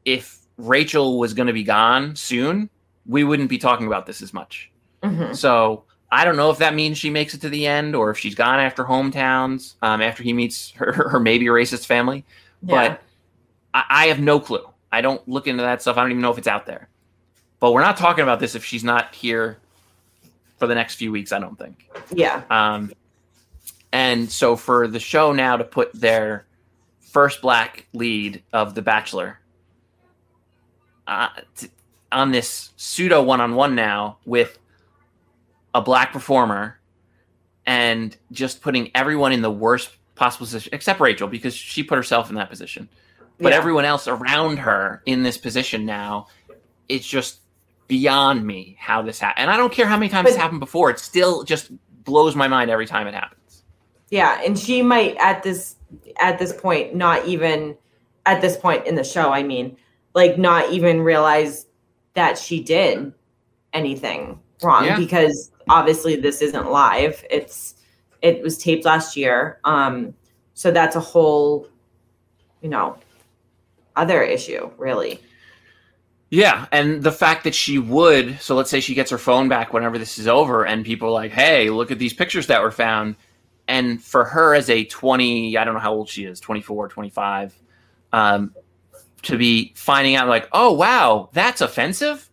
[0.04, 2.68] if Rachel was going to be gone soon,
[3.06, 4.70] we wouldn't be talking about this as much.
[5.02, 5.34] Mhm.
[5.36, 8.18] So I don't know if that means she makes it to the end or if
[8.18, 12.24] she's gone after hometowns, um, after he meets her, her maybe racist family.
[12.62, 12.88] Yeah.
[12.88, 13.02] But
[13.74, 14.64] I, I have no clue.
[14.92, 15.96] I don't look into that stuff.
[15.96, 16.88] I don't even know if it's out there.
[17.60, 19.58] But we're not talking about this if she's not here
[20.58, 21.30] for the next few weeks.
[21.32, 21.88] I don't think.
[22.10, 22.42] yeah.
[22.50, 22.92] Um,
[23.92, 26.46] and so for the show now to put their
[27.00, 29.40] first black lead of The Bachelor
[31.06, 31.68] uh, t-
[32.12, 34.58] on this pseudo one on one now with
[35.74, 36.78] a black performer
[37.66, 42.28] and just putting everyone in the worst possible position, except Rachel, because she put herself
[42.30, 42.88] in that position.
[43.38, 43.58] But Yeah.
[43.58, 46.26] everyone else around her in this position now,
[46.88, 47.40] it's just
[47.90, 49.42] beyond me how this happened.
[49.42, 51.70] And I don't care how many times But- it's happened before, it still just
[52.04, 53.64] blows my mind every time it happens.
[54.10, 55.76] Yeah, and she might at this
[56.20, 57.76] at this point not even
[58.26, 59.76] at this point in the show, I mean,
[60.14, 61.66] like not even realize
[62.14, 63.12] that she did
[63.72, 64.96] anything wrong Yeah.
[64.96, 67.24] because obviously this isn't live.
[67.30, 67.74] It's
[68.22, 69.58] it was taped last year.
[69.64, 70.14] Um
[70.54, 71.68] so that's a whole
[72.62, 72.96] you know
[73.96, 75.20] other issue, really.
[76.30, 79.72] Yeah, and the fact that she would, so let's say she gets her phone back
[79.72, 82.70] whenever this is over, and people are like, hey, look at these pictures that were
[82.70, 83.16] found.
[83.66, 87.54] And for her as a 20, I don't know how old she is, 24, 25,
[88.12, 88.54] um,
[89.22, 92.30] to be finding out like, oh, wow, that's offensive.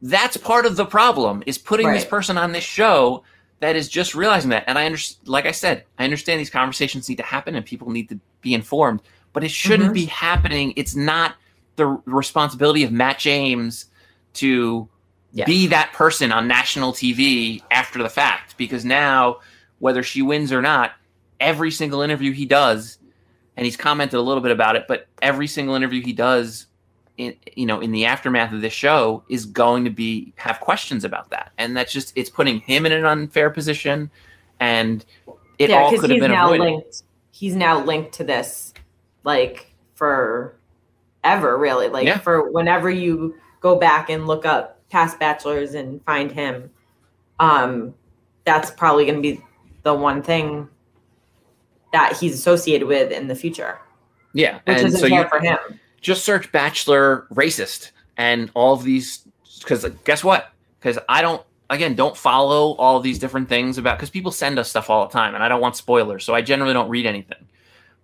[0.00, 3.24] That's part of the problem is putting this person on this show
[3.60, 4.64] that is just realizing that.
[4.66, 7.90] And I understand, like I said, I understand these conversations need to happen and people
[7.90, 9.00] need to be informed,
[9.32, 9.94] but it shouldn't Mhm.
[9.94, 10.74] be happening.
[10.76, 11.36] It's not
[11.76, 13.86] the responsibility of Matt James
[14.34, 14.88] to
[15.32, 15.44] Yeah.
[15.44, 19.38] be that person on national TV after the fact because now
[19.80, 20.92] whether she wins or not
[21.40, 22.98] every single interview he does
[23.56, 26.66] and he's commented a little bit about it but every single interview he does
[27.16, 31.04] in you know in the aftermath of this show is going to be have questions
[31.04, 34.10] about that and that's just it's putting him in an unfair position
[34.60, 35.04] and
[35.58, 37.02] it yeah, all could have been now avoided linked.
[37.30, 38.72] He's now linked to this,
[39.24, 40.56] like for
[41.24, 41.88] ever, really.
[41.88, 42.18] Like Yeah.
[42.18, 46.70] for whenever you go back and look up past bachelors and find him,
[47.40, 47.94] um,
[48.44, 49.42] that's probably going to be
[49.82, 50.68] the one thing
[51.92, 53.78] that he's associated with in the future,
[54.32, 55.56] yeah which and isn't so fair for him.
[56.00, 59.24] just search bachelor racist and all of these
[59.60, 64.10] because guess what because i don't again don't follow all these different things about because
[64.10, 66.72] people send us stuff all the time and i don't want spoilers so i generally
[66.74, 67.46] don't read anything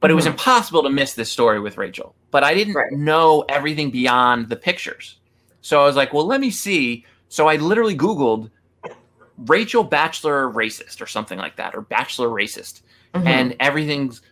[0.01, 0.31] but it was Mhm.
[0.33, 2.15] impossible to miss this story with rachel.
[2.31, 2.93] But i didn't Right.
[2.93, 5.17] know everything beyond the pictures.
[5.61, 7.05] So i was like well let me see.
[7.29, 8.51] So i literally googled
[9.47, 12.83] rachel bachelor racist or something like that or bachelor racist.
[13.15, 13.27] Mhm.
[13.27, 14.23] and everything's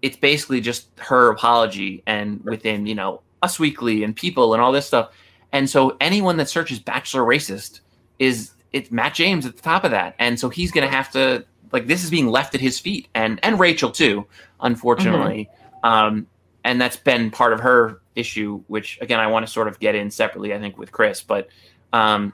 [0.00, 4.72] it's basically just her apology and within you know us weekly and people and all
[4.72, 5.10] this stuff.
[5.52, 7.80] And so anyone that searches bachelor racist
[8.18, 10.14] is it's matt james at the top of that.
[10.18, 13.40] And so he's gonna have to like this is being left at his feet and
[13.42, 14.26] and rachel too
[14.60, 15.48] unfortunately
[15.82, 16.26] um
[16.64, 19.94] and that's been part of her issue which again i want to sort of get
[19.94, 21.48] in separately i think with chris but
[21.92, 22.32] um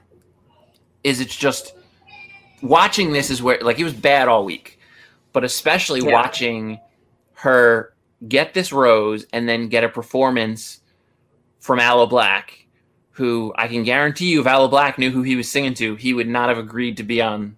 [1.03, 1.73] is it's just
[2.61, 4.79] watching this is where like it was bad all week
[5.33, 6.11] but especially Yeah.
[6.11, 6.79] watching
[7.33, 7.93] her
[8.27, 10.81] get this rose and then get a performance
[11.59, 12.51] from Aloe Blacc,
[13.11, 16.13] who I can guarantee you, if Aloe Blacc knew who he was singing to, he
[16.13, 17.55] would not have agreed to be on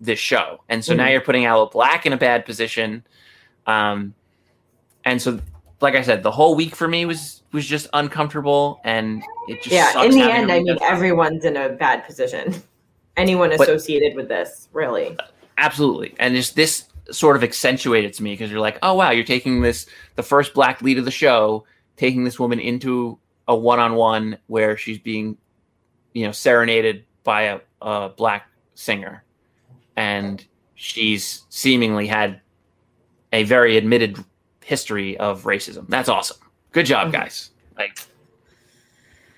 [0.00, 0.62] this show.
[0.68, 1.12] And so now Mhm.
[1.12, 3.04] you're putting Aloe Blacc in a bad position.
[3.66, 4.14] Um,
[5.04, 5.40] and so,
[5.80, 9.74] like I said, the whole week for me was was just uncomfortable, and it just
[9.74, 12.54] yeah, in the end, I mean, everyone's in a bad position.
[13.16, 15.16] Anyone But- associated with this, really.
[15.58, 19.22] absolutely and just this sort of accentuated to me because you're like oh wow you're
[19.24, 19.84] taking this
[20.16, 21.62] the first black lead of the show
[21.98, 25.36] taking this woman into a one-on-one where she's being
[26.14, 29.22] you know serenaded by a, a black singer
[30.00, 32.40] and she's seemingly had
[33.32, 34.16] a very admitted
[34.64, 36.38] history of racism that's awesome
[36.72, 37.12] good job Mhm.
[37.12, 37.98] guys like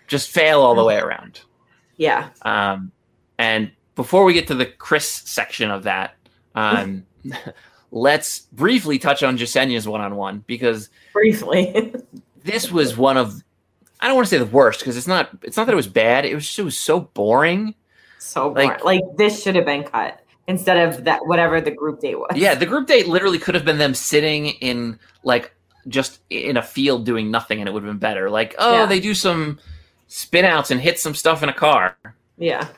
[0.07, 1.40] just fail all the way around
[1.96, 2.29] Yeah.
[2.42, 2.92] um,
[3.38, 6.16] and before we get to the Chris section of that,
[6.55, 7.05] um,
[7.90, 11.94] let's briefly touch on Jessenia's one on one because Briefly.
[12.44, 13.42] this was one of
[14.01, 15.87] I don't want to say the worst because it's not it's not that it was
[15.88, 16.25] bad.
[16.25, 17.75] It was just, it was so boring.
[18.18, 18.85] so Like- boring.
[18.85, 22.33] Like, this should have been cut instead of that whatever the group date was.
[22.37, 25.55] Yeah, the group date literally could have been them sitting in like
[25.88, 28.31] just in a field doing nothing, and it would have been better.
[28.31, 28.87] Like, oh, Yeah.
[28.87, 29.59] they do some
[30.09, 31.96] spin outs and hit some stuff in a car,
[32.38, 32.68] Yeah.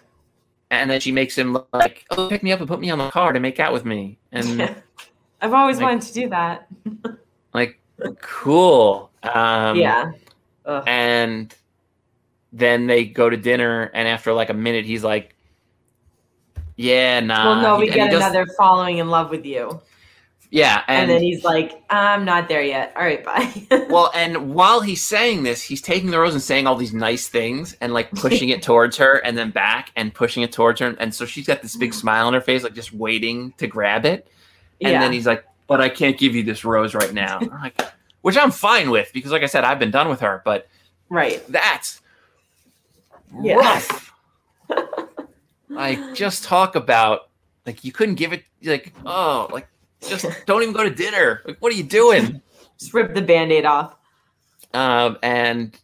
[0.70, 3.10] and then she makes him like, oh, pick me up and put me on the
[3.10, 4.74] car to make out with me, and.
[5.42, 6.66] I've always Like- wanted to do that.
[7.52, 7.78] like
[8.22, 10.10] cool um yeah.
[10.64, 10.82] Ugh.
[10.86, 11.54] and
[12.52, 15.33] then they go to dinner and after like a minute he's like
[16.76, 19.80] yeah nah well, no, we he get does- another falling in love with you.
[20.50, 22.92] yeah And, and, then he's like, I'm not there yet.
[22.96, 23.86] All right, bye.
[23.90, 27.28] well and while he's saying this he's taking the rose and saying all these nice
[27.28, 30.96] things and like pushing it towards her and then back and pushing it towards her
[30.98, 31.94] and so she's got this big mm.
[31.94, 34.28] smile on her face like just waiting to grab it
[34.80, 35.00] and yeah.
[35.00, 37.80] then he's like but i can't give you this rose right now like,
[38.22, 40.68] which i'm fine with because like i said i've been done with her but
[41.08, 41.42] right.
[41.48, 42.00] that's
[43.42, 43.56] Yeah.
[43.56, 44.13] rough.
[45.74, 47.28] Like just talk about
[47.66, 49.68] like you couldn't give it like oh like
[50.00, 51.42] just don't even go to dinner.
[51.44, 52.40] Like what are you doing?
[52.78, 53.96] Just rip the band aid off.
[54.72, 55.76] Um, and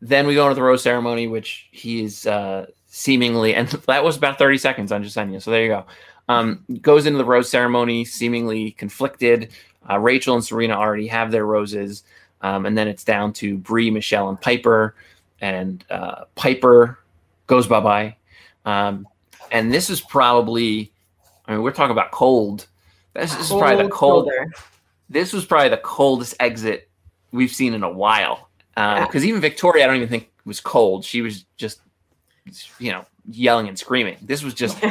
[0.00, 4.38] then we go into the rose ceremony, which he's uh, seemingly and that was about
[4.38, 5.42] thirty seconds on Jessenia.
[5.42, 5.86] So there you go.
[6.28, 9.50] Um, goes into the rose ceremony seemingly conflicted.
[9.88, 12.04] Uh, Rachel and Serena already have their roses,
[12.40, 14.94] um, and then it's down to Bri, Michelle, and Piper.
[15.42, 16.98] And uh, Piper
[17.46, 18.16] goes bye bye.
[18.64, 19.06] Um,
[19.50, 20.92] and this is probably,
[21.46, 22.66] I mean, we're talking about cold.
[23.14, 24.24] This, this is probably the cold.
[24.24, 24.52] shoulder.
[25.08, 26.88] This was probably the coldest exit
[27.32, 28.48] we've seen in a while.
[28.74, 31.04] Because even Victoria, I don't even think was cold.
[31.04, 31.80] She was just,
[32.78, 34.16] you know, yelling and screaming.
[34.22, 34.82] This was just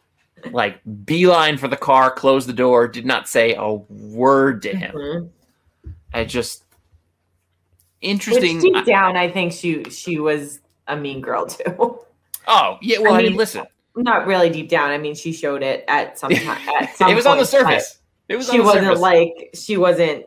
[0.52, 4.94] like beeline for the car, closed the door, did not say a word to him.
[4.94, 5.30] Mhm.
[6.14, 6.64] I just
[8.00, 8.60] Which interesting.
[8.60, 11.98] deep down, I think she she was a mean girl too.
[12.46, 13.64] oh yeah, well I I, mean, mean, listen,
[13.96, 14.90] Not really deep down.
[14.90, 16.68] I mean, she showed it at some time.
[16.80, 17.98] At some it was on the surface.
[18.28, 19.00] It was She on the wasn't surface.
[19.00, 20.26] like she wasn't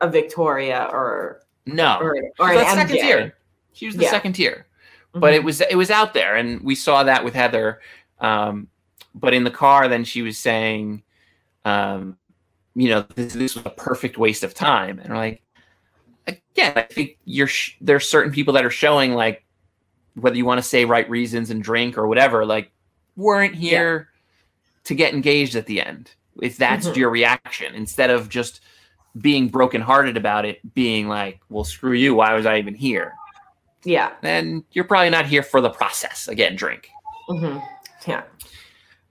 [0.00, 3.36] a Victoria or no, or, She or was an second tier.
[3.72, 4.10] She was the Yeah.
[4.10, 4.66] second tier.
[5.12, 5.36] but Mhm.
[5.36, 7.80] it was it was out there and we saw that with heather
[8.20, 8.68] um,
[9.16, 11.02] but in the car then she was saying
[11.64, 12.16] um,
[12.76, 15.42] you know this, this was a perfect waste of time and we're like
[16.28, 19.44] again i think you're sh- there's certain people that are showing like
[20.14, 22.70] whether you want to say right reasons and drink or whatever like
[23.16, 24.08] weren't here
[24.84, 26.96] to get engaged at the end if that's Mhm.
[26.96, 28.60] your reaction instead of just
[29.20, 33.14] being brokenhearted about it being like well screw you why was i even here
[33.84, 34.12] yeah.
[34.22, 36.28] then you're probably not here for the process.
[36.28, 36.90] Again, drink.
[37.28, 37.58] hmm
[38.06, 38.22] Yeah.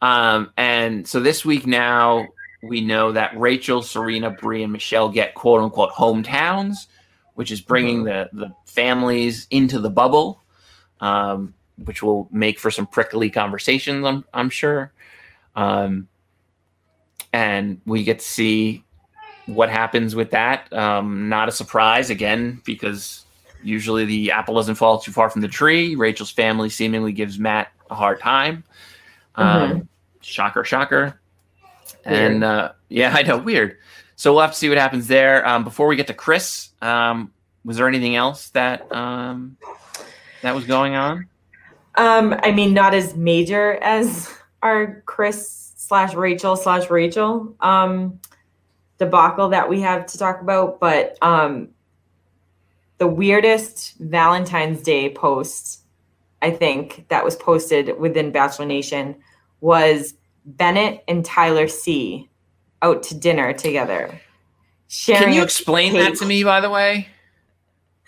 [0.01, 2.27] Um, and so this week now
[2.61, 6.87] we know that Rachel, Serena, Bri, and Michelle get quote unquote hometowns,
[7.33, 10.41] which is bringing the the families into the bubble,
[11.01, 11.53] um,
[11.85, 14.05] which will make for some prickly conversations.
[14.05, 14.91] I'm I'm sure.
[15.55, 16.07] Um,
[17.33, 18.83] and we get to see
[19.45, 20.71] what happens with that.
[20.73, 23.25] Um, not a surprise again because
[23.63, 25.95] usually the apple doesn't fall too far from the tree.
[25.95, 28.63] Rachel's family seemingly gives Matt a hard time.
[29.35, 29.89] Um,
[30.21, 31.19] Shocker, shocker.
[32.05, 33.77] And uh, yeah, I know, weird.
[34.15, 35.45] So we'll have to see what happens there.
[35.47, 37.31] Um, before we get to Chris, um,
[37.63, 39.57] was there anything else that um,
[40.41, 41.27] that was going on?
[41.99, 48.21] Um, I mean, not as major as our Chris slash Rachel slash Rachel um,
[48.97, 51.69] debacle that we have to talk about, but um,
[52.99, 55.81] the weirdest Valentine's Day post
[56.41, 59.15] I think that was posted within Bachelor Nation
[59.59, 60.13] was
[60.45, 62.29] Bennett and Tyler C
[62.81, 64.21] out to dinner together.
[65.05, 67.09] Can you explain that to me, by the way?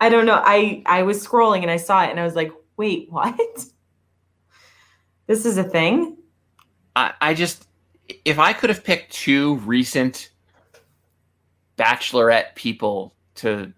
[0.00, 0.40] I don't know.
[0.44, 3.38] I I was scrolling and I saw it and I was like, wait, what?
[5.26, 6.16] This is a thing?
[6.94, 7.66] I, I just,
[8.24, 10.30] if I could have picked two recent
[11.78, 13.72] Bachelorette people to,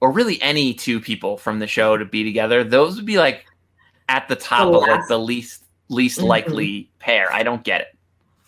[0.00, 3.44] or really any two people from the show to be together, those would be like
[4.08, 6.24] at the top The of like the least least Mhm.
[6.24, 7.32] likely pair.
[7.32, 7.88] I don't get it.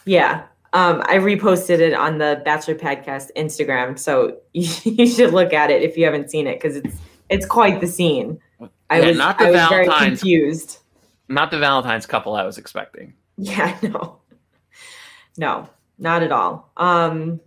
[0.06, 0.44] Yeah.
[0.72, 5.70] Um, I reposted it on the Bachelor Podcast Instagram, so you, you should look at
[5.70, 6.96] it if you haven't seen it because it's
[7.28, 8.38] it's quite the scene.
[8.90, 10.78] I Yeah, was not the I was very Valentine's- confused.
[11.28, 13.14] Not the Valentine's couple I was expecting.
[13.38, 14.18] Yeah, no.
[15.38, 16.70] No, not at all.
[16.76, 17.40] Um,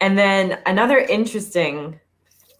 [0.00, 1.98] and then another interesting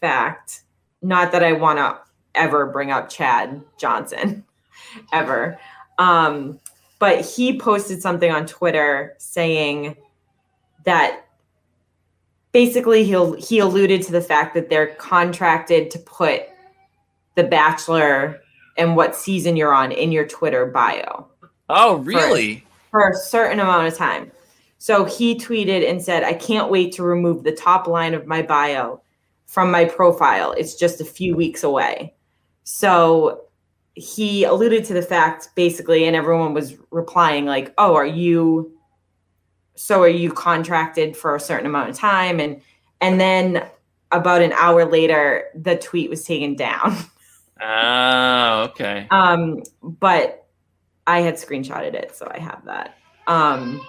[0.01, 0.63] fact,
[1.03, 1.99] not that I want to
[2.35, 4.45] ever bring up Chad Johnson,
[5.13, 5.59] ever.
[5.99, 6.59] Um,
[6.99, 9.97] but he posted something on Twitter saying
[10.85, 11.27] that
[12.53, 16.43] basically he'll he alluded to the fact that they're contracted to put
[17.35, 18.41] the bachelor
[18.77, 21.27] and what season you're on in your Twitter bio
[21.69, 22.65] Oh, really?
[22.91, 24.31] for a certain amount of time.
[24.79, 28.43] So he tweeted and said, I can't wait to remove the top line of my
[28.43, 29.01] bio
[29.47, 30.53] from my profile.
[30.53, 32.15] It's just a few weeks away.
[32.65, 33.43] So
[33.95, 38.73] he alluded to the fact basically, and everyone was replying, like, Oh, are you
[39.77, 42.39] so are you contracted for a certain amount of time?
[42.41, 42.61] And
[43.01, 43.69] and then
[44.13, 46.97] about an hour later, the tweet was taken down.
[47.61, 49.07] Oh, okay.
[49.11, 50.47] Um, but
[51.07, 52.97] I had screenshotted it, so I have that.
[53.27, 53.81] Um,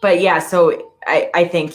[0.00, 1.74] but yeah, so I, I think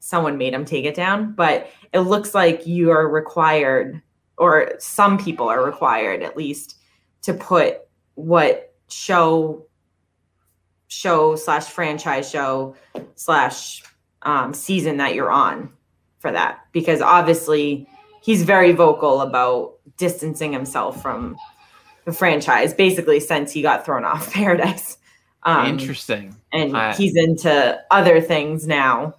[0.00, 4.02] someone made him take it down, but it looks like you are required,
[4.38, 6.76] or some people are required at least,
[7.22, 7.78] to put
[8.14, 9.66] what show,
[10.88, 12.76] show slash franchise show
[13.14, 13.82] slash
[14.22, 15.70] um, season that you're on
[16.18, 17.88] for that, because obviously
[18.26, 21.36] he's very vocal about distancing himself from
[22.06, 24.98] the franchise basically since he got thrown off Paradise.
[25.44, 26.34] Um, Interesting.
[26.52, 29.14] and I- he's into other things now.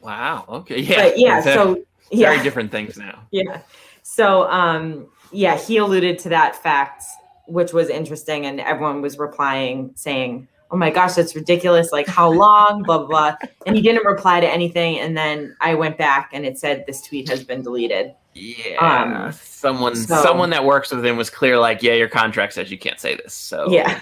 [0.00, 0.44] Wow.
[0.48, 0.80] Okay.
[0.80, 1.02] Yeah.
[1.02, 3.26] But yeah, so very different things now.
[3.32, 3.62] yeah.
[4.04, 7.02] So um, yeah, he alluded to that fact,
[7.48, 11.92] which was interesting, and everyone was replying saying, "Oh my gosh, that's ridiculous!
[11.92, 13.36] Like how long?" blah blah blah.
[13.64, 14.98] And he didn't reply to anything.
[14.98, 18.12] And then I went back and it said this tweet has been deleted.
[18.34, 19.24] Yeah.
[19.26, 22.70] Um, someone so- someone that works with him was clear like, yeah, your contract says
[22.70, 23.32] you can't say this.
[23.32, 24.00] So Yeah.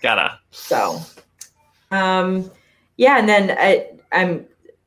[0.00, 0.98] gotta So,
[1.90, 2.50] um,
[2.96, 4.46] yeah, and then I, I'm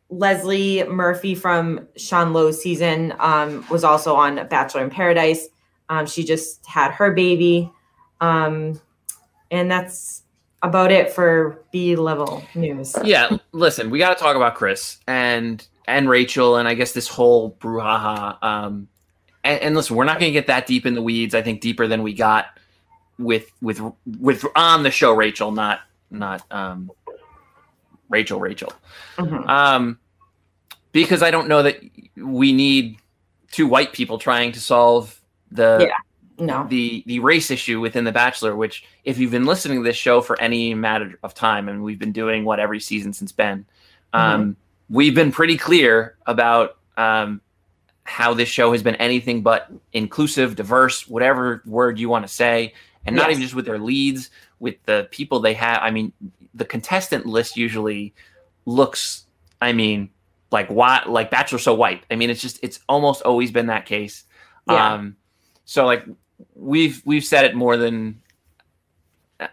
[0.10, 5.48] Leslie Murphy from Sean Lowe's season um, was also on Bachelor in Paradise.
[5.90, 7.72] Um, she just had her baby.
[8.22, 8.82] Um,
[9.52, 10.23] and that's
[10.64, 12.96] about it for B level news.
[13.04, 17.08] Yeah, listen, we got to talk about Chris and and Rachel, and I guess this
[17.08, 18.42] whole brouhaha.
[18.42, 18.88] Um,
[19.44, 21.36] and, and listen, we're not going to get that deep in the weeds.
[21.36, 22.58] I think deeper than we got
[23.20, 23.82] with with
[24.20, 26.90] with on the show, Rachel, not not um,
[28.10, 28.72] Rachel, Rachel.
[29.18, 29.48] Mhm.
[29.48, 30.00] Um,
[30.94, 31.80] because I don't know that
[32.16, 32.98] we need
[33.52, 35.20] two white people trying to solve
[35.52, 35.94] the Yeah.
[36.46, 36.68] No.
[36.68, 38.56] the the race issue within the Bachelor.
[38.56, 42.00] Which, if you've been listening to this show for any matter of time, and we've
[42.00, 43.66] been doing what every season since Ben,
[44.14, 44.56] um,
[44.90, 47.42] we've been pretty clear about um,
[48.04, 52.74] how this show has been anything but inclusive, diverse, whatever word you want to say,
[53.06, 54.30] and not even just with their leads,
[54.60, 55.80] with the people they have.
[55.82, 56.12] I mean,
[56.54, 58.14] the contestant list usually
[58.66, 59.26] looks,
[59.62, 60.10] I mean,
[60.52, 62.04] like what, like Bachelor so white.
[62.12, 64.26] I mean, it's just it's almost always been that case.
[64.70, 64.94] Yeah.
[64.94, 65.18] Um,
[65.66, 66.06] so like
[66.56, 68.22] we've we've said it more than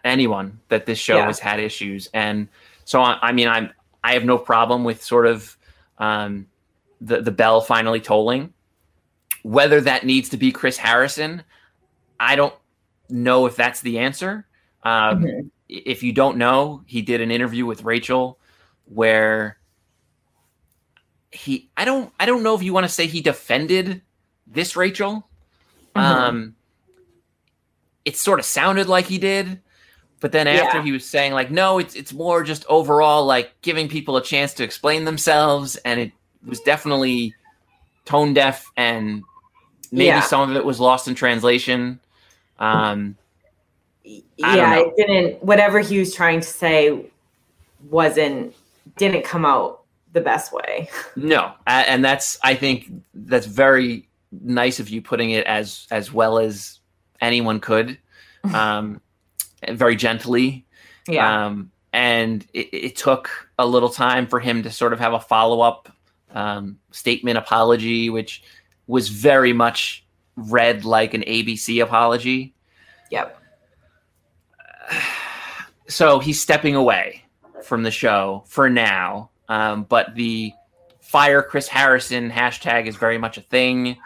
[0.05, 1.27] anyone that this show Yeah.
[1.27, 2.49] has had issues, and
[2.85, 3.71] so I, I mean I'm
[4.05, 5.57] I have no problem with sort of
[5.99, 6.47] um,
[7.01, 8.53] the the bell finally tolling.
[9.43, 11.43] Whether that needs to be Chris Harrison,
[12.19, 12.55] I don't
[13.09, 14.47] know if that's the answer.
[14.83, 15.51] Um, Mhm.
[15.69, 18.39] If you don't know, he did an interview with Rachel
[18.87, 19.57] where
[21.31, 24.03] he I don't I don't know if you want to say he defended
[24.47, 25.29] this Rachel.
[25.95, 26.01] Mhm.
[26.01, 26.57] Um,
[28.05, 29.61] it sort of sounded like he did,
[30.21, 30.85] but then after Yeah.
[30.85, 34.55] he was saying like, no, it's it's more just overall like giving people a chance
[34.55, 36.13] to explain themselves, and it
[36.47, 37.35] was definitely
[38.05, 39.23] tone deaf, and
[39.93, 40.21] maybe Yeah.
[40.21, 42.01] some of it was lost in translation.
[42.59, 43.17] Um,
[44.07, 45.45] I yeah, it didn't.
[45.45, 47.07] Whatever he was trying to say
[47.89, 48.55] wasn't
[48.97, 49.83] didn't come out
[50.13, 50.89] the best way.
[51.17, 56.39] no, and that's I think that's very nice of you putting it as as well
[56.39, 56.80] as
[57.21, 57.99] anyone could,
[58.55, 59.01] um,
[59.69, 60.67] very gently.
[61.09, 65.13] Yeah, Um, and it, it took a little time for him to sort of have
[65.13, 65.93] a follow up
[66.33, 68.43] um, statement apology, which
[68.87, 70.05] was very much
[70.37, 72.55] read like an ABC apology.
[73.11, 73.37] yep.
[75.89, 77.25] So he's stepping away
[77.65, 79.31] from the show for now.
[79.49, 80.53] Um, but the
[81.01, 83.97] fire Chris Harrison hashtag is very much a thing.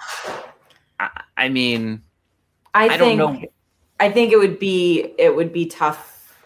[0.98, 2.02] I, I mean,
[2.74, 3.48] I, I don't think know.
[4.00, 6.36] I think it would be it would be tough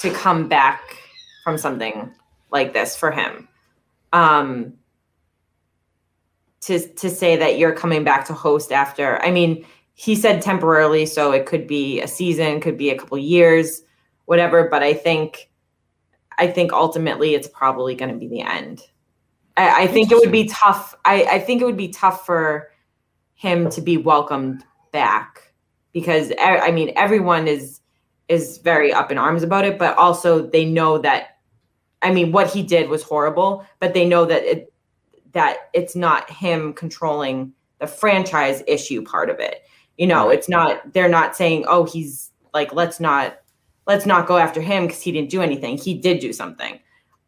[0.00, 0.80] to come back
[1.44, 2.12] from something
[2.50, 3.48] like this for him.
[4.12, 4.74] Um
[6.62, 9.22] to to say that you're coming back to host after.
[9.22, 9.64] I mean,
[9.94, 13.82] he said temporarily, so it could be a season, could be a couple years,
[14.26, 15.50] whatever, but I think
[16.38, 18.82] I think ultimately it's probably going to be the end.
[19.56, 20.94] I, I think it would be tough.
[21.04, 22.70] I, I think it would be tough for
[23.34, 25.47] him to be welcomed back
[25.98, 27.80] because I mean everyone is
[28.28, 31.38] is very up in arms about it, but also they know that
[32.02, 34.72] I mean what he did was horrible, but they know that it
[35.32, 39.62] that it's not him controlling the franchise issue part of it.
[39.96, 43.40] You know, it's not they're not saying, "Oh, he's like let's not
[43.88, 45.76] let's not go after him because he didn't do anything.
[45.76, 46.78] He did do something."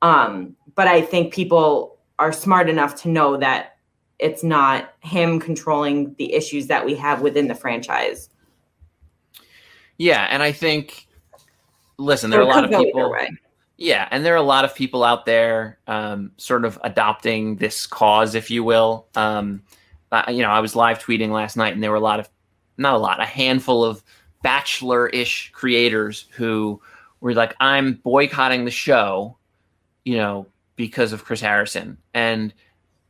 [0.03, 3.77] Um, but I think people are smart enough to know that
[4.21, 8.29] it's not him controlling the issues that we have within the franchise.
[10.01, 11.07] Yeah, and I think,
[11.99, 13.15] listen, there are a lot of people.
[13.77, 17.87] Yeah, and there are a lot of people out there, um, sort of adopting this
[17.87, 19.09] cause, if you will.
[19.15, 19.63] Um,
[20.11, 22.31] uh, you know, I was live tweeting last night, and there were a lot of,
[22.79, 24.03] not a lot, a handful of
[24.43, 26.81] bachelor-ish creators who
[27.21, 29.37] were like, "I'm boycotting the show,"
[30.07, 30.47] you know,
[30.77, 32.55] because of Chris Harrison, and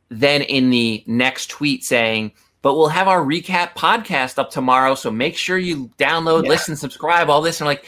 [0.09, 5.09] then in the next tweet saying, "But we'll have our recap podcast up tomorrow, so
[5.11, 6.49] make sure you download, Yeah.
[6.49, 7.85] listen, subscribe, all this." And I'm like,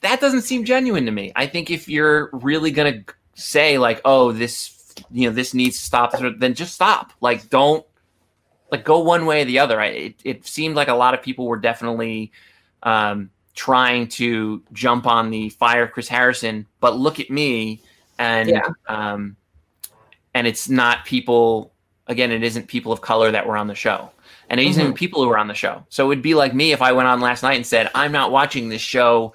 [0.00, 1.32] that doesn't seem genuine to me.
[1.36, 3.04] I think if you're really gonna
[3.34, 7.12] say like, "Oh, this, you know, this needs to stop," then just stop.
[7.20, 7.86] Like, don't
[8.70, 9.80] like go one way or the other.
[9.80, 12.32] I, it it seemed like a lot of people were definitely
[12.82, 17.80] um, trying to jump on the fire Chris Harrison, but look at me
[18.18, 18.68] and Yeah.
[18.88, 19.36] um,
[20.34, 21.71] and it's not people.
[22.08, 24.10] Again, it isn't people of color that were on the show.
[24.50, 25.86] And it isn't even people who were on the show.
[25.88, 28.12] So it would be like me if I went on last night and said, I'm
[28.12, 29.34] not watching this show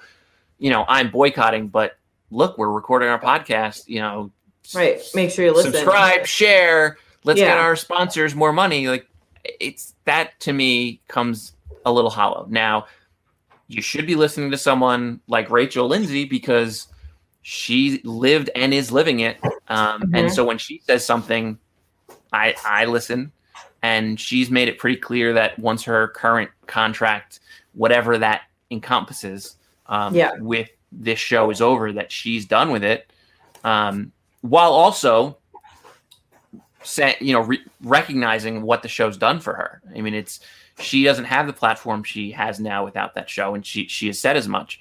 [0.58, 1.96] you know, I'm boycotting, but
[2.30, 4.32] look, we're recording our podcast, you know,
[4.74, 5.00] Right.
[5.14, 5.72] Make sure you listen.
[5.72, 8.88] subscribe, share, let's get our sponsors more money.
[8.88, 9.06] Like
[9.60, 11.52] it's that to me comes
[11.86, 12.46] a little hollow.
[12.50, 12.86] Now,
[13.68, 16.88] you should be listening to someone like Rachel Lindsay because
[17.42, 19.38] she lived and is living it.
[19.68, 20.34] Um, And Mhm.
[20.34, 21.58] so when she says something,
[22.32, 23.32] I I listen.
[23.82, 27.38] and she's made it pretty clear that once her current contract,
[27.74, 29.54] whatever that encompasses,
[29.86, 30.32] um, Yeah.
[30.40, 33.08] with this show is over, that she's done with it.
[33.62, 34.10] Um,
[34.40, 35.38] while also,
[36.82, 39.80] say, you know, re- recognizing what the show's done for her.
[39.96, 40.40] I mean, it's
[40.80, 44.18] she doesn't have the platform she has now without that show, and she she has
[44.18, 44.80] said as much.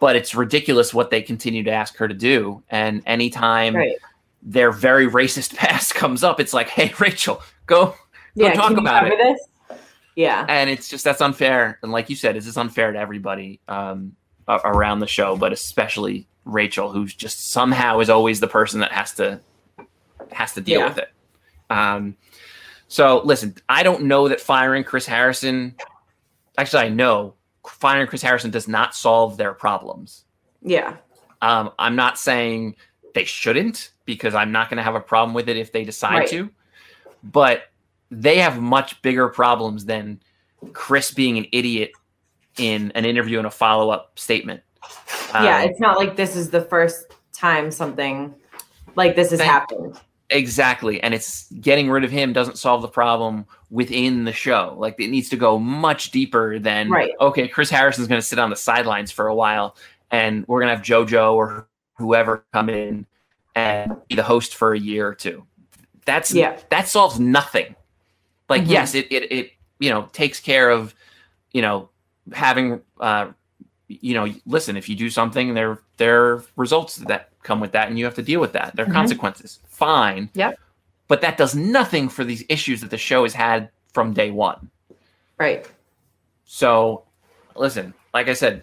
[0.00, 3.96] But it's ridiculous what they continue to ask her to do, and anytime Right.
[4.42, 7.94] Their very racist past comes up, it's like, hey, Rachel, go go
[8.34, 8.54] Yeah.
[8.54, 9.16] talk about it.
[9.18, 9.78] this?
[10.16, 10.44] Yeah.
[10.48, 14.14] And it's just that's unfair, and like you said, it's just unfair to everybody um,
[14.48, 19.12] around the show, but especially Rachel, who's just somehow is always the person that has
[19.14, 19.40] to
[20.32, 20.88] has to deal Yeah.
[20.88, 21.08] with it.
[21.70, 22.16] Um,
[22.88, 25.74] so listen, I don't know that firing Chris Harrison.
[26.58, 27.34] Actually, I know
[27.66, 30.24] firing Chris Harrison does not solve their problems.
[30.62, 30.96] Yeah.
[31.40, 32.76] Um, I'm not saying
[33.14, 36.18] they shouldn't because I'm not going to have a problem with it if they decide
[36.18, 36.28] Right.
[36.30, 36.50] to,
[37.22, 37.64] but
[38.10, 40.20] they have much bigger problems than
[40.72, 41.92] Chris being an idiot
[42.58, 44.62] in an interview and a follow up statement.
[45.32, 45.58] yeah.
[45.62, 48.34] Um, It's not like this is the first time something
[48.96, 50.00] like this has Thank- happened.
[50.30, 51.02] Exactly.
[51.02, 54.74] And it's getting rid of him doesn't solve the problem within the show.
[54.78, 57.12] Like it needs to go much deeper than Right.
[57.20, 59.76] okay, Chris Harrison's gonna sit on the sidelines for a while
[60.10, 61.68] and we're gonna have JoJo or
[62.02, 63.06] whoever come in
[63.54, 65.44] and be the host for a year or two.
[66.04, 66.58] That's Yeah.
[66.70, 67.76] that solves nothing.
[68.48, 68.70] Like Mhm.
[68.70, 70.94] yes, it, it it you know takes care of
[71.52, 71.88] you know
[72.32, 73.28] having uh
[73.88, 77.88] you know listen if you do something there there are results that come with that
[77.88, 78.92] and you have to deal with that there are Mhm.
[78.94, 80.58] consequences fine Yep.
[81.08, 84.70] but that does nothing for these issues that the show has had from day one
[85.36, 85.68] Right.
[86.44, 87.04] so
[87.56, 88.62] listen like i said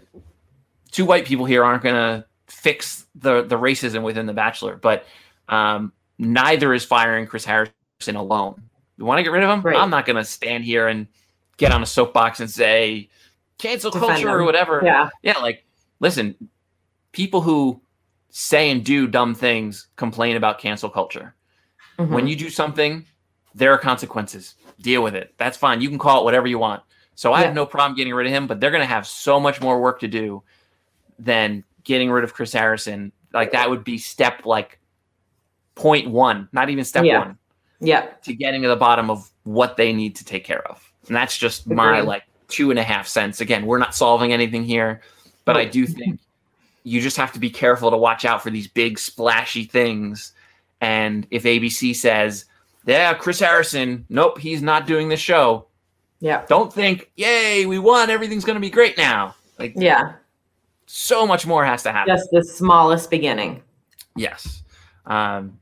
[0.92, 5.06] two white people here aren't going to fix the the racism within the bachelor but
[5.50, 8.62] um neither is firing chris harrison alone.
[8.98, 9.62] You want to get rid of him?
[9.62, 9.76] Right.
[9.78, 11.08] i'm not going to stand here and
[11.58, 13.10] get on a soapbox and say
[13.58, 14.82] cancel Defend culture or whatever.
[14.84, 15.10] Yeah.
[15.22, 15.66] yeah like
[16.00, 16.36] listen
[17.12, 17.82] people who
[18.30, 21.36] say and do dumb things complain about cancel culture.
[21.98, 22.10] Mhm.
[22.10, 23.06] when you do something
[23.56, 24.56] there are consequences.
[24.80, 25.34] Deal with it.
[25.38, 25.82] That's fine.
[25.82, 26.82] You can call it whatever you want.
[27.16, 27.48] So i Yeah.
[27.48, 29.82] have no problem getting rid of him but they're going to have so much more
[29.82, 30.44] work to do
[31.18, 34.80] than getting rid of chris harrison like that would be step like
[35.76, 37.20] point one not even step Yeah.
[37.20, 37.38] one
[37.82, 38.02] yeah.
[38.24, 40.92] to getting to the bottom of what they need to take care of.
[41.08, 43.40] And that's just my like two and a half cents.
[43.42, 45.02] Again, we're not solving anything here,
[45.46, 46.20] but I do think
[46.84, 50.34] you just have to be careful to watch out for these big splashy things.
[50.82, 52.46] And if ABC says,
[52.86, 55.66] yeah, Chris Harrison, nope, he's not doing the show.
[56.20, 56.46] Yeah.
[56.50, 59.36] Don't think, yay, we won, everything's going to be great now.
[59.58, 60.16] Like Yeah.
[60.92, 62.16] So much more has to happen.
[62.16, 63.62] Just the smallest beginning.
[64.16, 64.64] Yes.
[65.06, 65.60] Um,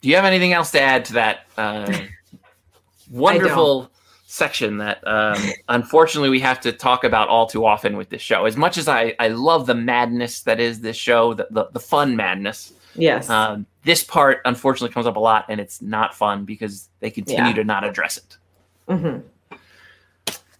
[0.00, 1.96] do you have anything else to add to that uh,
[3.10, 3.90] wonderful
[4.26, 8.44] section that um, unfortunately we have to talk about all too often with this show?
[8.44, 11.80] As much as I, I love the madness that is this show, the, the, the
[11.80, 13.30] fun madness, Yes.
[13.30, 17.44] um, this part unfortunately comes up a lot and it's not fun because they continue
[17.50, 17.52] Yeah.
[17.54, 18.36] to not address it.
[18.88, 19.18] hmm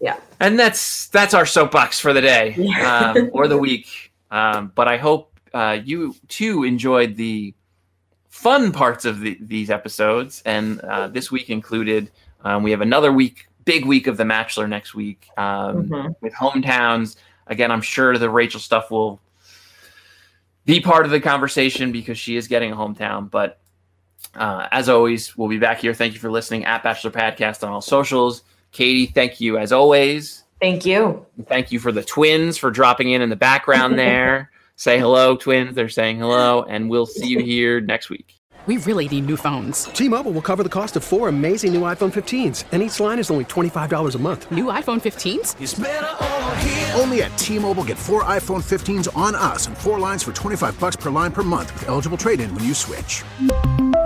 [0.00, 0.18] Yeah.
[0.40, 3.12] And that's that's our soapbox for the day Yeah.
[3.16, 4.12] um, or the week.
[4.30, 7.54] Um, but I hope uh, you too enjoyed the
[8.28, 10.42] fun parts of the, these episodes.
[10.44, 12.10] And uh, this week included,
[12.44, 16.14] um, we have another week, big week of the Matchler next week um, Mhm.
[16.20, 17.16] with hometowns.
[17.46, 19.20] Again, I'm sure the Rachel stuff will
[20.66, 23.30] be part of the conversation because she is getting a hometown.
[23.30, 23.58] But
[24.34, 25.94] uh, as always, we'll be back here.
[25.94, 28.42] Thank you for listening at Bachelor Podcast on all socials.
[28.76, 30.44] Katie, thank you as always.
[30.60, 31.24] Thank you.
[31.46, 34.50] Thank you for the twins for dropping in in the background there.
[34.76, 35.74] Say hello, twins.
[35.74, 38.34] They're saying hello, and we'll see you here next week.
[38.66, 39.84] We really need new phones.
[39.84, 43.30] T-Mobile will cover the cost of four amazing new iPhone 15s, and each line is
[43.30, 44.50] only $25 a month.
[44.50, 47.00] New iPhone 15s?
[47.00, 50.96] Only at T-Mobile get four iPhone 15s on us and four lines for 25 bucks
[50.96, 53.22] per line per month with eligible trade-in when you switch.